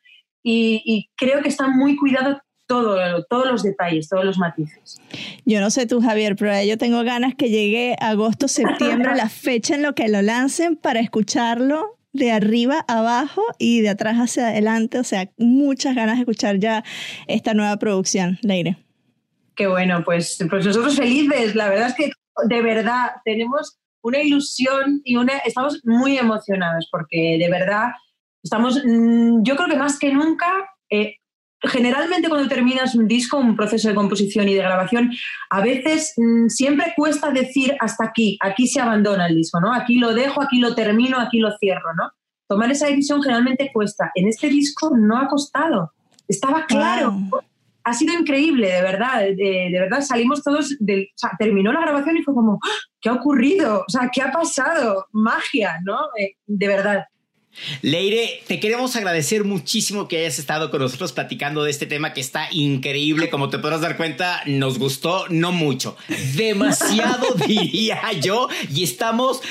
y, 0.43 0.82
y, 0.84 1.10
creo 1.15 1.41
que 1.41 1.48
está 1.48 1.69
muy 1.69 1.95
cuidado 1.95 2.41
todo, 2.69 3.23
todos 3.23 3.47
los 3.47 3.63
detalles, 3.63 4.08
todos 4.08 4.23
los 4.23 4.38
matices. 4.38 5.01
Yo 5.43 5.60
no 5.60 5.71
sé 5.71 5.88
tú, 5.88 6.01
Javier, 6.01 6.36
pero 6.36 6.63
yo 6.63 6.77
tengo 6.77 7.03
ganas 7.03 7.34
que 7.34 7.49
llegue 7.49 7.95
agosto, 7.99 8.47
septiembre, 8.47 9.15
la 9.15 9.27
fecha 9.29 9.73
en 9.73 9.82
lo 9.82 9.95
que 9.95 10.08
lo 10.08 10.21
lancen 10.21 10.75
para 10.75 10.99
escucharlo 10.99 11.97
de 12.13 12.32
arriba 12.32 12.86
abajo 12.88 13.41
y 13.58 13.82
de 13.82 13.89
atrás 13.89 14.17
hacia 14.17 14.49
adelante. 14.49 14.99
O 14.99 15.03
sea, 15.03 15.32
muchas 15.38 15.95
ganas 15.95 16.17
de 16.17 16.21
escuchar 16.21 16.60
ya 16.60 16.84
esta 17.25 17.55
nueva 17.55 17.75
producción, 17.77 18.38
Leire. 18.43 18.77
Qué 19.55 19.65
bueno, 19.65 20.03
pues, 20.05 20.38
pues 20.47 20.63
nosotros 20.63 20.95
felices. 20.95 21.55
La 21.55 21.69
verdad 21.69 21.88
es 21.88 21.95
que 21.95 22.12
de 22.47 22.62
verdad 22.62 23.13
tenemos 23.25 23.79
una 24.01 24.21
ilusión 24.21 25.01
y 25.03 25.15
una, 25.15 25.39
estamos 25.39 25.82
muy 25.84 26.19
emocionados 26.19 26.88
porque 26.91 27.38
de 27.39 27.49
verdad 27.49 27.88
estamos, 28.43 28.79
mm, 28.86 29.41
yo 29.41 29.55
creo 29.55 29.67
que 29.67 29.75
más 29.75 29.97
que 29.97 30.13
nunca, 30.13 30.47
eh, 30.91 31.15
generalmente 31.63 32.30
cuando 32.30 32.48
terminas 32.48 32.95
un 32.95 33.08
disco, 33.08 33.38
un 33.38 33.56
proceso 33.56 33.89
de 33.89 33.95
composición 33.95 34.48
y 34.48 34.54
de 34.54 34.62
grabación, 34.62 35.12
a 35.50 35.62
veces 35.62 36.13
mm, 36.17 36.48
siempre 36.48 36.93
cuesta 36.95 37.32
decir 37.32 37.76
hasta 37.80 38.06
aquí, 38.06 38.38
aquí 38.41 38.67
se 38.67 38.80
abandona 38.80 39.28
el 39.28 39.36
disco, 39.36 39.60
¿no? 39.60 39.74
Aquí 39.74 39.98
lo 39.98 40.13
dejo, 40.13 40.41
aquí 40.41 40.60
lo 40.60 40.76
termino, 40.76 41.19
aquí 41.19 41.39
lo 41.39 41.56
cierro, 41.58 41.93
¿no? 41.95 42.12
Tomar 42.48 42.72
esa 42.72 42.88
decisión 42.88 43.22
generalmente 43.22 43.69
cuesta. 43.74 44.12
En 44.15 44.28
este 44.28 44.50
disco 44.50 44.91
no 44.98 45.17
ha 45.17 45.28
costado. 45.28 45.93
Estaba 46.28 46.65
claro. 46.65 47.15
Ha 47.84 47.93
sido 47.93 48.13
increíble, 48.13 48.67
de 48.67 48.82
verdad. 48.82 49.22
De, 49.22 49.69
verdad, 49.72 50.02
salimos 50.02 50.43
todos 50.43 50.76
del. 50.80 51.04
O 51.04 51.17
sea, 51.17 51.32
terminó 51.38 51.72
la 51.72 51.82
grabación 51.82 52.17
y 52.17 52.24
fue 52.24 52.34
como, 52.34 52.60
¡Ah! 52.63 52.69
¿qué 53.00 53.10
ha 53.10 53.13
ocurrido? 53.13 53.84
O 53.88 53.89
sea, 53.89 54.10
¿qué 54.12 54.22
ha 54.22 54.32
pasado? 54.32 55.08
Magia, 55.12 55.80
¿no? 55.84 55.98
Eh, 56.19 56.38
de 56.48 56.67
verdad. 56.67 57.06
Leire, 57.82 58.43
te 58.48 58.60
queremos 58.60 58.95
agradecer 58.95 59.43
muchísimo 59.43 60.08
que 60.08 60.17
hayas 60.17 60.39
estado 60.39 60.72
con 60.72 60.82
nosotros 60.82 61.12
platicando 61.12 61.63
de 61.63 61.72
este 61.72 61.86
tema 61.86 62.13
que 62.13 62.22
está 62.22 62.48
increíble. 62.52 63.30
Como 63.30 63.50
te 63.50 63.60
podrás 63.60 63.82
dar 63.82 63.98
cuenta, 63.98 64.41
nos 64.45 64.80
gustó 64.80 65.28
no 65.30 65.52
mucho, 65.52 65.98
demasiado 66.36 67.34
diría 67.48 68.12
yo, 68.22 68.48
y 68.74 68.84
estamos 68.84 69.41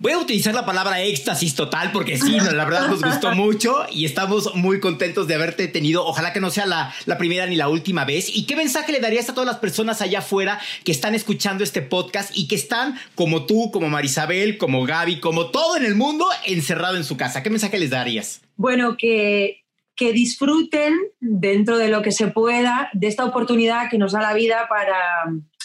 Voy 0.00 0.12
a 0.12 0.18
utilizar 0.18 0.54
la 0.54 0.64
palabra 0.64 1.02
éxtasis 1.02 1.56
total 1.56 1.90
porque 1.90 2.18
sí, 2.18 2.38
la 2.38 2.64
verdad 2.64 2.88
nos 2.88 3.02
gustó 3.02 3.34
mucho 3.34 3.84
y 3.90 4.04
estamos 4.04 4.54
muy 4.54 4.78
contentos 4.78 5.26
de 5.26 5.34
haberte 5.34 5.66
tenido. 5.66 6.06
Ojalá 6.06 6.32
que 6.32 6.40
no 6.40 6.50
sea 6.50 6.66
la, 6.66 6.94
la, 7.06 7.18
primera 7.18 7.46
ni 7.46 7.56
la 7.56 7.68
última 7.68 8.04
vez. 8.04 8.28
¿Y 8.32 8.46
qué 8.46 8.54
mensaje 8.54 8.92
le 8.92 9.00
darías 9.00 9.28
a 9.28 9.34
todas 9.34 9.48
las 9.48 9.56
personas 9.56 10.00
allá 10.00 10.20
afuera 10.20 10.60
que 10.84 10.92
están 10.92 11.16
escuchando 11.16 11.64
este 11.64 11.82
podcast 11.82 12.30
y 12.32 12.46
que 12.46 12.54
están 12.54 12.94
como 13.16 13.44
tú, 13.44 13.72
como 13.72 13.88
Marisabel, 13.88 14.56
como 14.56 14.84
Gaby, 14.84 15.18
como 15.18 15.46
todo 15.46 15.76
en 15.76 15.84
el 15.84 15.96
mundo 15.96 16.26
encerrado 16.46 16.96
en 16.96 17.02
su 17.02 17.16
casa? 17.16 17.42
¿Qué 17.42 17.50
mensaje 17.50 17.76
les 17.76 17.90
darías? 17.90 18.40
Bueno, 18.54 18.96
que, 18.96 19.64
que 19.96 20.12
disfruten 20.12 20.94
dentro 21.18 21.76
de 21.76 21.88
lo 21.88 22.02
que 22.02 22.12
se 22.12 22.28
pueda 22.28 22.88
de 22.92 23.08
esta 23.08 23.24
oportunidad 23.24 23.90
que 23.90 23.98
nos 23.98 24.12
da 24.12 24.20
la 24.20 24.34
vida 24.34 24.68
para, 24.68 24.96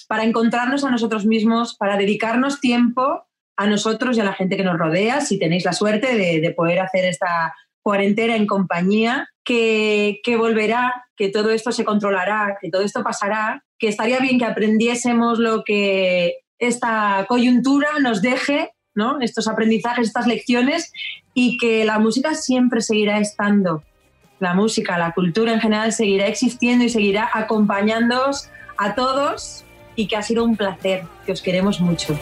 para 0.08 0.24
encontrarnos 0.24 0.84
a 0.84 0.90
nosotros 0.90 1.24
mismos, 1.28 1.76
para 1.76 1.98
dedicarnos 1.98 2.60
tiempo 2.60 3.28
a 3.56 3.68
nosotros 3.68 4.18
y 4.18 4.22
a 4.22 4.26
la 4.26 4.34
gente 4.34 4.58
que 4.58 4.64
nos 4.64 4.78
rodea, 4.78 5.22
si 5.22 5.38
tenéis 5.38 5.66
la 5.66 5.74
suerte 5.74 6.16
de, 6.16 6.52
poder 6.52 6.80
hacer 6.80 7.06
esta 7.06 7.56
cuarentena 7.82 8.36
en 8.36 8.48
compañía, 8.48 9.30
que, 9.44 10.22
que, 10.24 10.38
volverá, 10.38 11.06
que 11.16 11.30
todo 11.30 11.52
esto 11.52 11.72
se 11.72 11.84
controlará, 11.84 12.58
que 12.62 12.70
todo 12.70 12.82
esto 12.82 13.04
pasará, 13.04 13.64
que 13.78 13.90
estaría 13.90 14.20
bien 14.20 14.40
que 14.40 14.46
aprendiésemos 14.46 15.40
lo 15.40 15.64
que 15.64 16.38
esta 16.58 17.26
coyuntura 17.28 17.90
nos 18.02 18.22
deje, 18.22 18.72
¿no? 18.96 19.20
estos 19.20 19.48
aprendizajes, 19.48 20.08
estas 20.08 20.28
lecciones, 20.28 20.92
y 21.34 21.58
que 21.58 21.84
la 21.84 22.00
música 22.00 22.36
siempre 22.36 22.82
seguirá 22.82 23.20
estando. 23.20 23.84
La 24.40 24.54
música, 24.54 24.98
la 24.98 25.14
cultura 25.14 25.54
en 25.54 25.60
general 25.60 25.94
seguirá 25.94 26.28
existiendo 26.28 26.86
y 26.86 26.90
seguirá 26.90 27.30
acompañándoos 27.34 28.50
a 28.78 28.96
todos 28.96 29.64
y 29.96 30.08
que 30.08 30.16
ha 30.16 30.22
sido 30.22 30.44
un 30.44 30.56
placer, 30.56 31.04
que 31.26 31.32
os 31.32 31.42
queremos 31.42 31.80
mucho. 31.80 32.18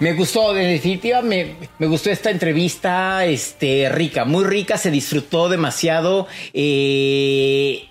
Me 0.00 0.12
gustó, 0.12 0.52
de 0.52 0.66
definitiva, 0.66 1.22
me, 1.22 1.54
gustó 1.80 2.10
esta 2.10 2.30
entrevista, 2.30 3.24
este, 3.24 3.88
rica, 3.90 4.24
muy 4.24 4.44
rica, 4.44 4.76
se 4.76 4.90
disfrutó 4.90 5.48
demasiado. 5.48 6.26
Eh, 6.52 7.88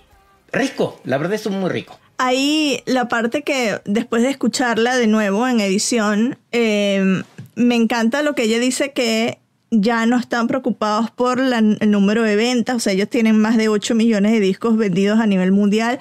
rico, 0.51 0.99
la 1.05 1.17
verdad 1.17 1.35
es 1.35 1.49
muy 1.49 1.69
rico. 1.69 1.97
Ahí 2.17 2.81
la 2.85 3.07
parte 3.07 3.43
que 3.43 3.79
después 3.85 4.21
de 4.21 4.29
escucharla 4.29 4.97
de 4.97 5.07
nuevo 5.07 5.47
en 5.47 5.61
edición, 5.61 6.37
eh, 6.51 7.23
me 7.55 7.75
encanta 7.75 8.21
lo 8.21 8.35
que 8.35 8.43
ella 8.43 8.59
dice 8.59 8.91
que 8.91 9.39
ya 9.81 10.05
no 10.05 10.17
están 10.17 10.47
preocupados 10.47 11.09
por 11.11 11.39
el 11.39 11.91
número 11.91 12.23
de 12.23 12.35
ventas, 12.35 12.75
o 12.75 12.79
sea, 12.79 12.93
ellos 12.93 13.09
tienen 13.09 13.39
más 13.39 13.57
de 13.57 13.69
8 13.69 13.95
millones 13.95 14.31
de 14.31 14.39
discos 14.39 14.77
vendidos 14.77 15.19
a 15.19 15.25
nivel 15.25 15.51
mundial 15.51 15.99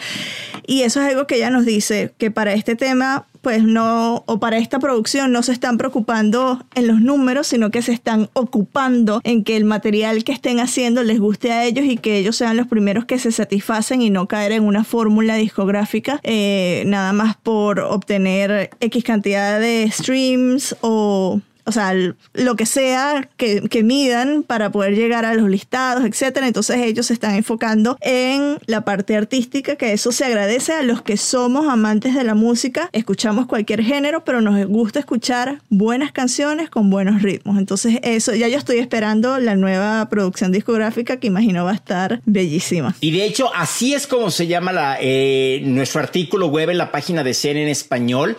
y 0.67 0.83
eso 0.83 1.01
es 1.01 1.09
algo 1.09 1.27
que 1.27 1.37
ella 1.37 1.51
nos 1.51 1.65
dice, 1.65 2.13
que 2.19 2.31
para 2.31 2.53
este 2.53 2.77
tema, 2.77 3.27
pues 3.41 3.65
no, 3.65 4.23
o 4.27 4.39
para 4.39 4.59
esta 4.59 4.79
producción 4.79 5.33
no 5.33 5.43
se 5.43 5.53
están 5.53 5.77
preocupando 5.77 6.65
en 6.75 6.87
los 6.87 7.01
números, 7.01 7.49
sino 7.49 7.71
que 7.71 7.83
se 7.83 7.93
están 7.93 8.31
ocupando 8.35 9.21
en 9.25 9.43
que 9.43 9.57
el 9.57 9.65
material 9.65 10.23
que 10.23 10.33
estén 10.33 10.61
haciendo 10.61 11.03
les 11.03 11.19
guste 11.19 11.53
a 11.53 11.65
ellos 11.65 11.85
y 11.85 11.97
que 11.97 12.19
ellos 12.19 12.37
sean 12.37 12.57
los 12.57 12.69
primeros 12.69 13.07
que 13.07 13.19
se 13.19 13.33
satisfacen 13.33 14.03
y 14.03 14.11
no 14.11 14.29
caer 14.29 14.53
en 14.53 14.65
una 14.65 14.85
fórmula 14.85 15.35
discográfica, 15.37 16.21
eh, 16.23 16.85
nada 16.87 17.13
más 17.13 17.37
por 17.37 17.81
obtener 17.81 18.71
X 18.81 19.03
cantidad 19.03 19.59
de 19.59 19.91
streams 19.91 20.77
o 20.81 21.41
o 21.65 21.73
sea, 21.73 21.95
lo 21.95 22.57
que 22.57 22.67
sea 22.67 23.29
que, 23.37 23.63
que, 23.69 23.83
midan 23.83 24.43
para 24.43 24.71
poder 24.71 24.95
llegar 24.95 25.25
a 25.25 25.35
los 25.35 25.49
listados, 25.49 26.05
etcétera. 26.05 26.47
Entonces 26.47 26.77
ellos 26.79 27.07
se 27.07 27.15
están 27.15 27.35
enfocando 27.35 27.97
en 28.01 28.59
la 28.67 28.85
parte 28.85 29.17
artística, 29.17 29.77
que 29.77 29.93
eso 29.93 30.13
se 30.13 30.25
agradece 30.25 30.73
a 30.73 30.83
los 30.83 31.03
que 31.03 31.17
somos 31.17 31.67
amantes 31.69 32.15
de 32.15 32.25
la 32.25 32.35
música. 32.35 32.89
Escuchamos 32.93 33.47
cualquier 33.47 33.83
género, 33.83 34.25
pero 34.25 34.41
nos 34.41 34.67
gusta 34.67 34.99
escuchar 34.99 35.61
buenas 35.69 36.13
canciones 36.13 36.71
con 36.71 36.91
buenos 36.91 37.23
ritmos. 37.23 37.59
Entonces 37.59 37.99
eso, 38.03 38.35
ya 38.35 38.49
yo 38.49 38.59
estoy 38.59 38.79
esperando 38.79 39.39
la 39.39 39.57
nueva 39.57 40.09
producción 40.09 40.53
discográfica 40.53 41.19
que 41.19 41.27
imagino 41.27 41.65
va 41.65 41.73
a 41.73 41.75
estar 41.75 42.21
bellísima. 42.25 42.95
Y 43.01 43.11
de 43.11 43.25
hecho, 43.25 43.51
así 43.55 43.95
es 43.95 44.07
como 44.07 44.31
se 44.31 44.47
llama 44.47 44.73
la, 44.73 44.99
eh, 45.01 45.61
nuestro 45.65 46.01
artículo 46.01 46.49
web 46.49 46.71
en 46.71 46.79
la 46.79 46.91
página 46.91 47.25
de 47.25 47.35
CN 47.35 47.63
en 47.63 47.69
español. 47.69 48.37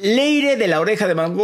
Leire 0.00 0.56
de 0.56 0.68
la 0.68 0.80
oreja 0.80 1.08
de 1.08 1.14
Van 1.14 1.36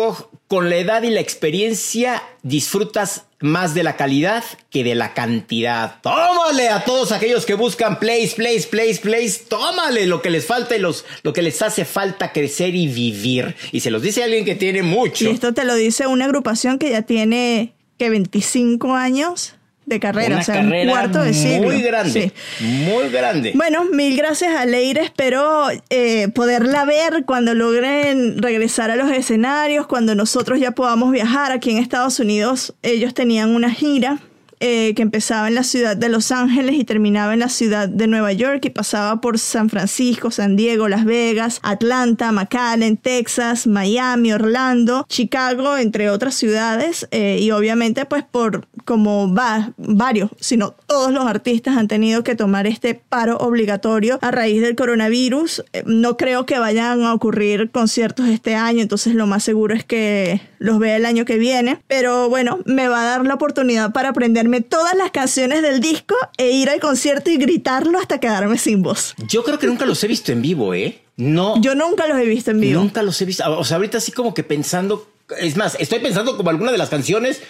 con 0.46 0.70
la 0.70 0.76
edad 0.76 1.02
y 1.02 1.10
la 1.10 1.20
experiencia 1.20 2.22
disfrutas 2.42 3.24
más 3.40 3.74
de 3.74 3.82
la 3.82 3.96
calidad 3.96 4.44
que 4.70 4.84
de 4.84 4.94
la 4.94 5.12
cantidad. 5.12 6.00
Tómale 6.02 6.68
a 6.68 6.84
todos 6.84 7.10
aquellos 7.10 7.46
que 7.46 7.54
buscan 7.54 7.98
plays, 7.98 8.34
plays, 8.34 8.66
plays, 8.66 9.00
plays. 9.00 9.48
Tómale 9.48 10.06
lo 10.06 10.22
que 10.22 10.30
les 10.30 10.46
falta 10.46 10.76
y 10.76 10.78
los, 10.78 11.04
lo 11.24 11.32
que 11.32 11.42
les 11.42 11.60
hace 11.62 11.84
falta 11.84 12.32
crecer 12.32 12.76
y 12.76 12.86
vivir. 12.86 13.56
Y 13.72 13.80
se 13.80 13.90
los 13.90 14.02
dice 14.02 14.22
alguien 14.22 14.44
que 14.44 14.54
tiene 14.54 14.82
mucho. 14.82 15.24
Y 15.24 15.28
esto 15.28 15.52
te 15.52 15.64
lo 15.64 15.74
dice 15.74 16.06
una 16.06 16.26
agrupación 16.26 16.78
que 16.78 16.90
ya 16.90 17.02
tiene 17.02 17.74
que 17.98 18.10
25 18.10 18.94
años 18.94 19.53
de 19.86 20.00
carrera, 20.00 20.38
o 20.38 20.42
sea, 20.42 20.64
cuarto 20.88 21.22
de 21.22 21.34
siglo. 21.34 21.68
Muy 21.68 21.82
grande, 21.82 22.32
muy 22.60 23.08
grande. 23.10 23.52
Bueno, 23.54 23.84
mil 23.84 24.16
gracias 24.16 24.54
a 24.54 24.64
Leire, 24.64 25.02
espero 25.02 25.66
eh, 25.90 26.28
poderla 26.28 26.84
ver 26.84 27.24
cuando 27.26 27.54
logren 27.54 28.40
regresar 28.42 28.90
a 28.90 28.96
los 28.96 29.10
escenarios, 29.10 29.86
cuando 29.86 30.14
nosotros 30.14 30.58
ya 30.60 30.70
podamos 30.72 31.12
viajar. 31.12 31.52
Aquí 31.52 31.70
en 31.70 31.78
Estados 31.78 32.18
Unidos 32.20 32.74
ellos 32.82 33.14
tenían 33.14 33.50
una 33.54 33.70
gira 33.70 34.18
eh, 34.66 34.94
que 34.94 35.02
empezaba 35.02 35.46
en 35.46 35.54
la 35.54 35.62
ciudad 35.62 35.94
de 35.94 36.08
Los 36.08 36.32
Ángeles 36.32 36.76
y 36.76 36.84
terminaba 36.84 37.34
en 37.34 37.40
la 37.40 37.50
ciudad 37.50 37.86
de 37.86 38.06
Nueva 38.06 38.32
York 38.32 38.64
y 38.64 38.70
pasaba 38.70 39.20
por 39.20 39.38
San 39.38 39.68
Francisco, 39.68 40.30
San 40.30 40.56
Diego, 40.56 40.88
Las 40.88 41.04
Vegas, 41.04 41.60
Atlanta, 41.62 42.32
McAllen, 42.32 42.96
Texas, 42.96 43.66
Miami, 43.66 44.32
Orlando, 44.32 45.04
Chicago, 45.06 45.76
entre 45.76 46.08
otras 46.08 46.34
ciudades 46.34 47.06
eh, 47.10 47.40
y 47.42 47.50
obviamente 47.50 48.06
pues 48.06 48.24
por 48.24 48.66
como 48.86 49.34
va, 49.34 49.72
varios, 49.76 50.30
sino 50.40 50.74
todos 50.86 51.12
los 51.12 51.26
artistas 51.26 51.76
han 51.76 51.88
tenido 51.88 52.24
que 52.24 52.34
tomar 52.34 52.66
este 52.66 52.94
paro 52.94 53.36
obligatorio 53.38 54.18
a 54.22 54.30
raíz 54.30 54.62
del 54.62 54.76
coronavirus. 54.76 55.64
Eh, 55.72 55.82
no 55.86 56.16
creo 56.16 56.46
que 56.46 56.58
vayan 56.58 57.02
a 57.02 57.12
ocurrir 57.12 57.70
conciertos 57.70 58.28
este 58.28 58.54
año, 58.54 58.80
entonces 58.80 59.14
lo 59.14 59.26
más 59.26 59.44
seguro 59.44 59.74
es 59.74 59.84
que 59.84 60.40
los 60.58 60.78
vea 60.78 60.96
el 60.96 61.06
año 61.06 61.24
que 61.24 61.36
viene. 61.38 61.78
Pero 61.86 62.28
bueno, 62.28 62.60
me 62.64 62.88
va 62.88 63.02
a 63.02 63.04
dar 63.04 63.26
la 63.26 63.34
oportunidad 63.34 63.92
para 63.92 64.10
aprenderme 64.10 64.53
todas 64.60 64.94
las 64.96 65.10
canciones 65.10 65.62
del 65.62 65.80
disco 65.80 66.14
e 66.36 66.50
ir 66.50 66.68
al 66.70 66.80
concierto 66.80 67.30
y 67.30 67.36
gritarlo 67.36 67.98
hasta 67.98 68.20
quedarme 68.20 68.58
sin 68.58 68.82
voz. 68.82 69.14
Yo 69.28 69.44
creo 69.44 69.58
que 69.58 69.66
nunca 69.66 69.86
los 69.86 70.02
he 70.04 70.08
visto 70.08 70.32
en 70.32 70.42
vivo, 70.42 70.74
¿eh? 70.74 71.00
No. 71.16 71.60
Yo 71.60 71.74
nunca 71.74 72.06
los 72.06 72.18
he 72.18 72.26
visto 72.26 72.50
en 72.50 72.60
vivo. 72.60 72.80
Nunca 72.80 73.02
los 73.02 73.20
he 73.20 73.24
visto. 73.24 73.44
O 73.58 73.64
sea, 73.64 73.76
ahorita 73.76 73.98
así 73.98 74.12
como 74.12 74.34
que 74.34 74.42
pensando. 74.42 75.08
Es 75.38 75.56
más, 75.56 75.76
estoy 75.78 76.00
pensando 76.00 76.36
como 76.36 76.50
alguna 76.50 76.72
de 76.72 76.78
las 76.78 76.90
canciones 76.90 77.42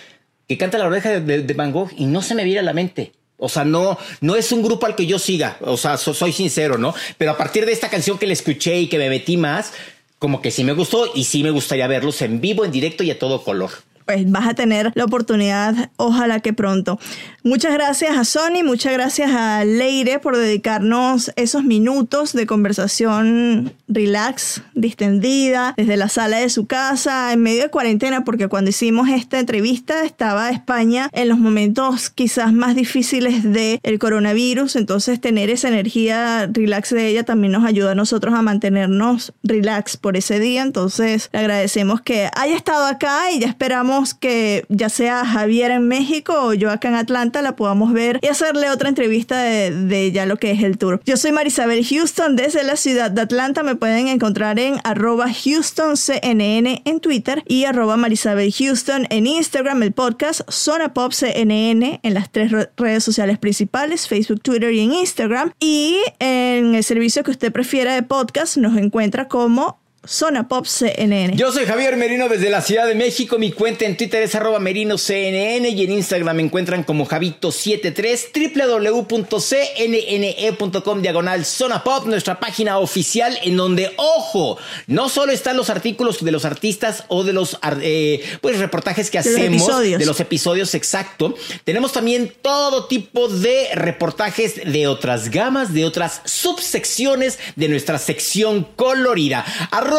que 0.47 0.59
canta 0.59 0.79
la 0.79 0.87
oreja 0.87 1.21
de, 1.21 1.55
Van 1.55 1.73
Gogh 1.73 1.91
y 1.97 2.07
no 2.07 2.23
se 2.23 2.35
me 2.35 2.45
viene 2.45 2.61
a 2.61 2.63
la 2.63 2.73
mente. 2.73 3.13
O 3.37 3.49
sea, 3.49 3.65
no, 3.65 3.99
no 4.21 4.37
es 4.37 4.53
un 4.53 4.63
grupo 4.63 4.87
al 4.87 4.95
que 4.95 5.07
yo 5.07 5.19
siga. 5.19 5.57
O 5.61 5.77
sea, 5.77 5.97
soy 5.97 6.33
sincero, 6.33 6.79
¿no? 6.79 6.95
Pero 7.19 7.33
a 7.33 7.37
partir 7.37 7.67
de 7.67 7.73
esta 7.73 7.89
canción 7.89 8.19
que 8.19 8.27
le 8.27 8.33
escuché 8.33 8.79
y 8.79 8.87
que 8.87 8.99
me 8.99 9.09
metí 9.09 9.37
más, 9.37 9.73
como 10.19 10.41
que 10.41 10.51
sí 10.51 10.63
me 10.63 10.73
gustó 10.73 11.11
y 11.15 11.25
sí 11.25 11.43
me 11.43 11.51
gustaría 11.51 11.87
verlos 11.87 12.23
en 12.23 12.41
vivo, 12.41 12.65
en 12.65 12.71
directo 12.71 13.03
y 13.03 13.11
a 13.11 13.19
todo 13.19 13.43
color 13.43 13.71
pues 14.05 14.31
vas 14.31 14.47
a 14.47 14.55
tener 14.55 14.93
la 14.95 15.05
oportunidad, 15.05 15.91
ojalá 15.97 16.41
que 16.41 16.53
pronto. 16.53 16.99
Muchas 17.43 17.75
gracias 17.75 18.17
a 18.17 18.25
Sony, 18.25 18.65
muchas 18.65 18.95
gracias 18.95 19.31
a 19.33 19.65
Leire 19.65 20.19
por 20.19 20.37
dedicarnos 20.37 21.31
esos 21.37 21.63
minutos 21.63 22.33
de 22.33 22.47
conversación 22.47 23.75
relax, 23.87 24.63
distendida, 24.75 25.75
desde 25.77 25.97
la 25.99 26.09
sala 26.09 26.39
de 26.39 26.49
su 26.49 26.67
casa, 26.67 27.33
en 27.33 27.43
medio 27.43 27.65
de 27.65 27.69
cuarentena, 27.69 28.25
porque 28.25 28.49
cuando 28.49 28.71
hicimos 28.71 29.09
esta 29.09 29.39
entrevista 29.39 30.05
estaba 30.05 30.51
España 30.51 31.11
en 31.13 31.29
los 31.29 31.39
momentos 31.39 32.09
quizás 32.09 32.53
más 32.53 32.75
difíciles 32.75 33.43
del 33.43 33.79
el 33.83 33.99
coronavirus, 33.99 34.77
entonces 34.77 35.21
tener 35.21 35.51
esa 35.51 35.69
energía 35.69 36.49
relax 36.51 36.91
de 36.91 37.09
ella 37.09 37.25
también 37.25 37.53
nos 37.53 37.65
ayuda 37.65 37.93
a 37.93 37.95
nosotros 37.95 38.35
a 38.35 38.43
mantenernos 38.43 39.33
relax 39.43 39.97
por 39.97 40.17
ese 40.17 40.41
día, 40.41 40.63
entonces 40.63 41.29
le 41.33 41.41
agradecemos 41.41 42.01
que 42.01 42.31
haya 42.35 42.57
estado 42.57 42.87
acá 42.87 43.31
y 43.31 43.41
ya 43.41 43.49
esperamos 43.49 43.94
que 44.19 44.65
ya 44.69 44.89
sea 44.89 45.25
Javier 45.25 45.71
en 45.71 45.89
México 45.89 46.35
o 46.35 46.55
yo 46.55 46.71
acá 46.71 46.89
en 46.89 46.97
Atlanta 46.97 47.43
la 47.43 47.57
podamos 47.57 47.93
ver 47.93 48.19
y 48.23 48.27
hacerle 48.27 48.71
otra 48.71 48.89
entrevista 48.89 49.41
de, 49.43 50.11
ya 50.13 50.27
lo 50.27 50.37
que 50.37 50.51
es 50.51 50.63
el 50.63 50.79
tour. 50.79 51.01
Yo 51.05 51.17
soy 51.17 51.33
Marisabel 51.33 51.85
Houston 51.85 52.37
desde 52.37 52.65
la 52.65 52.77
ciudad 52.77 53.11
de 53.11 53.23
Atlanta. 53.23 53.63
Me 53.63 53.77
pueden 53.77 54.09
encontrar 54.09 54.59
en 54.59 54.77
arroba 54.85 55.27
HoustonCNN 55.27 56.83
en 56.85 57.01
Twitter 57.01 57.43
y 57.47 57.65
arroba 57.65 57.97
Marisabel 57.97 58.53
Houston 58.53 59.07
en 59.11 59.27
Instagram, 59.27 59.83
el 59.83 59.93
podcast 59.93 60.43
Zona 60.51 60.93
en 61.35 62.15
las 62.15 62.31
tres 62.31 62.53
redes 62.77 63.05
sociales 63.05 63.39
principales, 63.39 64.09
Facebook, 64.09 64.41
Twitter 64.43 64.73
y 64.73 64.81
en 64.81 64.93
Instagram. 64.93 65.53
Y 65.61 65.99
en 66.19 66.75
el 66.75 66.85
servicio 66.85 67.23
que 67.23 67.31
usted 67.31 67.53
prefiera 67.53 67.95
de 67.95 68.03
podcast 68.03 68.57
nos 68.57 68.77
encuentra 68.77 69.29
como 69.29 69.84
Zona 70.07 70.49
Pop 70.49 70.67
CNN. 70.67 71.37
Yo 71.37 71.53
soy 71.53 71.65
Javier 71.65 71.97
Merino 71.97 72.29
desde 72.29 72.51
la 72.51 72.61
Ciudad 72.61 72.87
de 72.87 72.95
México. 72.95 73.39
Mi 73.39 73.53
cuenta 73.53 73.87
en 73.87 73.97
Twitter 73.97 74.23
es 74.23 74.35
arroba 74.35 74.59
merinoCNN 74.59 75.67
y 75.67 75.85
en 75.85 75.93
Instagram 75.93 76.37
me 76.37 76.43
encuentran 76.43 76.85
como 76.85 77.07
Javito73 77.07 79.09
www.cnne.com 79.09 81.03
diagonal 81.03 81.45
Zona 81.45 81.83
Pop, 81.83 82.07
nuestra 82.07 82.39
página 82.39 82.79
oficial 82.79 83.37
en 83.43 83.57
donde, 83.57 83.93
ojo, 83.97 84.59
no 84.87 85.09
solo 85.09 85.33
están 85.33 85.57
los 85.57 85.71
artículos 85.71 86.25
de 86.25 86.33
los 86.33 86.45
artistas 86.45 87.05
o 87.09 87.25
de 87.25 87.33
los 87.33 87.59
eh, 87.81 88.23
pues, 88.41 88.59
reportajes 88.59 89.11
que 89.11 89.19
hacemos 89.19 89.83
de 89.83 90.05
los 90.05 90.21
episodios 90.21 90.75
exacto. 90.75 91.35
Tenemos 91.65 91.93
también 91.93 92.33
todo 92.43 92.87
tipo 92.87 93.29
de 93.29 93.69
reportajes 93.75 94.61
de 94.71 94.87
otras 94.87 95.31
gamas, 95.31 95.73
de 95.73 95.85
otras 95.85 96.21
subsecciones 96.25 97.39
de 97.57 97.69
nuestra 97.69 97.99
sección 97.99 98.67
colorida 98.77 99.45
arroba 99.71 99.94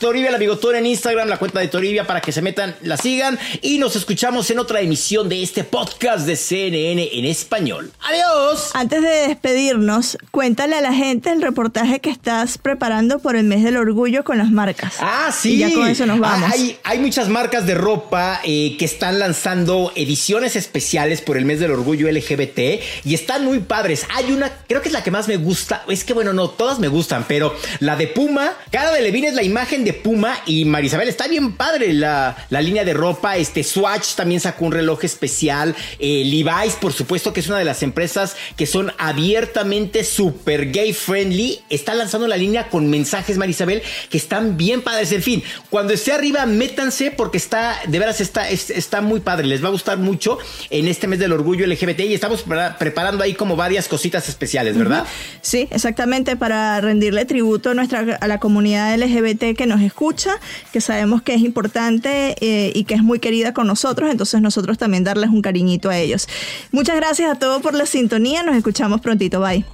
Toribia 0.00 0.30
la 0.30 0.38
Bigotón 0.38 0.76
en 0.76 0.86
Instagram, 0.86 1.28
la 1.28 1.38
cuenta 1.38 1.60
de 1.60 1.68
Toribia 1.68 2.06
para 2.06 2.20
que 2.20 2.30
se 2.32 2.42
metan, 2.42 2.76
la 2.82 2.96
sigan 2.96 3.38
y 3.62 3.78
nos 3.78 3.96
escuchamos 3.96 4.50
en 4.50 4.58
otra 4.58 4.80
emisión 4.80 5.28
de 5.28 5.42
este 5.42 5.64
podcast 5.64 6.26
de 6.26 6.36
CNN 6.36 7.08
en 7.12 7.24
español. 7.24 7.92
Adiós. 8.02 8.70
Antes 8.74 9.02
de 9.02 9.28
despedirnos, 9.28 10.18
cuéntale 10.30 10.76
a 10.76 10.80
la 10.80 10.92
gente 10.92 11.32
el 11.32 11.42
reportaje 11.42 12.00
que 12.00 12.10
estás 12.10 12.58
preparando 12.58 13.18
por 13.18 13.36
el 13.36 13.44
mes 13.44 13.64
del 13.64 13.76
orgullo 13.76 14.22
con 14.22 14.38
las 14.38 14.50
marcas. 14.50 14.94
Ah, 15.00 15.30
sí. 15.32 15.54
Y 15.54 15.58
ya 15.58 15.72
con 15.72 15.88
eso 15.88 16.06
nos 16.06 16.18
vamos. 16.18 16.50
Hay, 16.52 16.78
hay 16.84 16.98
muchas 16.98 17.28
marcas 17.28 17.66
de 17.66 17.74
ropa 17.74 18.40
eh, 18.44 18.76
que 18.78 18.84
están 18.84 19.18
lanzando 19.18 19.92
ediciones 19.96 20.56
especiales 20.56 21.20
por 21.20 21.36
el 21.36 21.44
mes 21.44 21.60
del 21.60 21.70
orgullo 21.70 22.10
LGBT 22.10 22.82
y 23.04 23.14
están 23.14 23.44
muy 23.44 23.60
padres. 23.60 24.06
Hay 24.14 24.30
una, 24.30 24.50
creo 24.68 24.82
que 24.82 24.88
es 24.88 24.92
la 24.92 25.02
que 25.02 25.10
más 25.10 25.26
me 25.26 25.36
gusta. 25.36 25.84
Es 25.88 26.04
que 26.04 26.12
bueno, 26.12 26.32
no, 26.32 26.50
todas 26.50 26.78
me 26.78 26.88
gustan, 26.88 27.24
pero 27.26 27.54
la 27.80 27.96
de 27.96 28.06
Puma, 28.06 28.52
cada 28.70 28.92
de 28.92 29.02
es 29.24 29.34
la 29.34 29.42
imagen 29.42 29.84
de 29.84 29.92
Puma 29.92 30.36
y 30.46 30.64
Marisabel. 30.64 31.08
Está 31.08 31.28
bien 31.28 31.52
padre 31.52 31.92
la, 31.92 32.36
línea 32.50 32.84
de 32.84 32.94
ropa. 32.94 33.36
Este 33.36 33.62
Swatch 33.62 34.14
también 34.14 34.40
sacó 34.40 34.64
un 34.64 34.72
reloj 34.72 35.04
especial. 35.04 35.74
Eh, 35.98 36.24
Levi's, 36.24 36.74
por 36.74 36.92
supuesto, 36.92 37.32
que 37.32 37.40
es 37.40 37.48
una 37.48 37.58
de 37.58 37.64
las 37.64 37.82
empresas 37.82 38.36
que 38.56 38.66
son 38.66 38.92
abiertamente 38.98 40.04
super 40.04 40.70
gay 40.72 40.92
friendly. 40.92 41.60
Está 41.70 41.94
lanzando 41.94 42.26
la 42.26 42.36
línea 42.36 42.68
con 42.68 42.90
mensajes, 42.90 43.38
Marisabel, 43.38 43.82
que 44.10 44.18
están 44.18 44.56
bien 44.56 44.82
padres. 44.82 45.12
En 45.12 45.22
fin, 45.22 45.42
cuando 45.70 45.92
esté 45.92 46.12
arriba, 46.12 46.46
métanse 46.46 47.10
porque 47.10 47.38
está, 47.38 47.78
de 47.86 47.98
veras, 47.98 48.20
está, 48.20 48.48
está 48.50 49.00
muy 49.00 49.20
padre. 49.20 49.46
Les 49.46 49.62
va 49.62 49.68
a 49.68 49.72
gustar 49.72 49.98
mucho 49.98 50.38
en 50.70 50.88
este 50.88 51.06
mes 51.06 51.18
del 51.18 51.32
orgullo 51.32 51.66
LGBT 51.66 52.00
y 52.00 52.14
estamos 52.14 52.44
preparando 52.78 53.22
ahí 53.22 53.34
como 53.34 53.56
varias 53.56 53.88
cositas 53.88 54.28
especiales, 54.28 54.76
¿verdad? 54.76 55.04
Sí, 55.42 55.68
exactamente, 55.70 56.36
para 56.36 56.80
rendirle 56.80 57.24
tributo 57.24 57.70
a, 57.70 57.74
nuestra, 57.74 58.18
a 58.20 58.28
la 58.28 58.40
comunidad 58.40 58.92
LGBT 59.06 59.56
que 59.56 59.66
nos 59.66 59.80
escucha, 59.80 60.38
que 60.72 60.80
sabemos 60.80 61.22
que 61.22 61.34
es 61.34 61.42
importante 61.42 62.36
eh, 62.40 62.72
y 62.74 62.84
que 62.84 62.94
es 62.94 63.02
muy 63.02 63.18
querida 63.18 63.52
con 63.52 63.66
nosotros, 63.66 64.10
entonces 64.10 64.40
nosotros 64.40 64.78
también 64.78 65.04
darles 65.04 65.30
un 65.30 65.42
cariñito 65.42 65.90
a 65.90 65.98
ellos. 65.98 66.28
Muchas 66.72 66.96
gracias 66.96 67.30
a 67.30 67.38
todos 67.38 67.62
por 67.62 67.74
la 67.74 67.86
sintonía, 67.86 68.42
nos 68.42 68.56
escuchamos 68.56 69.00
prontito, 69.00 69.40
bye. 69.40 69.64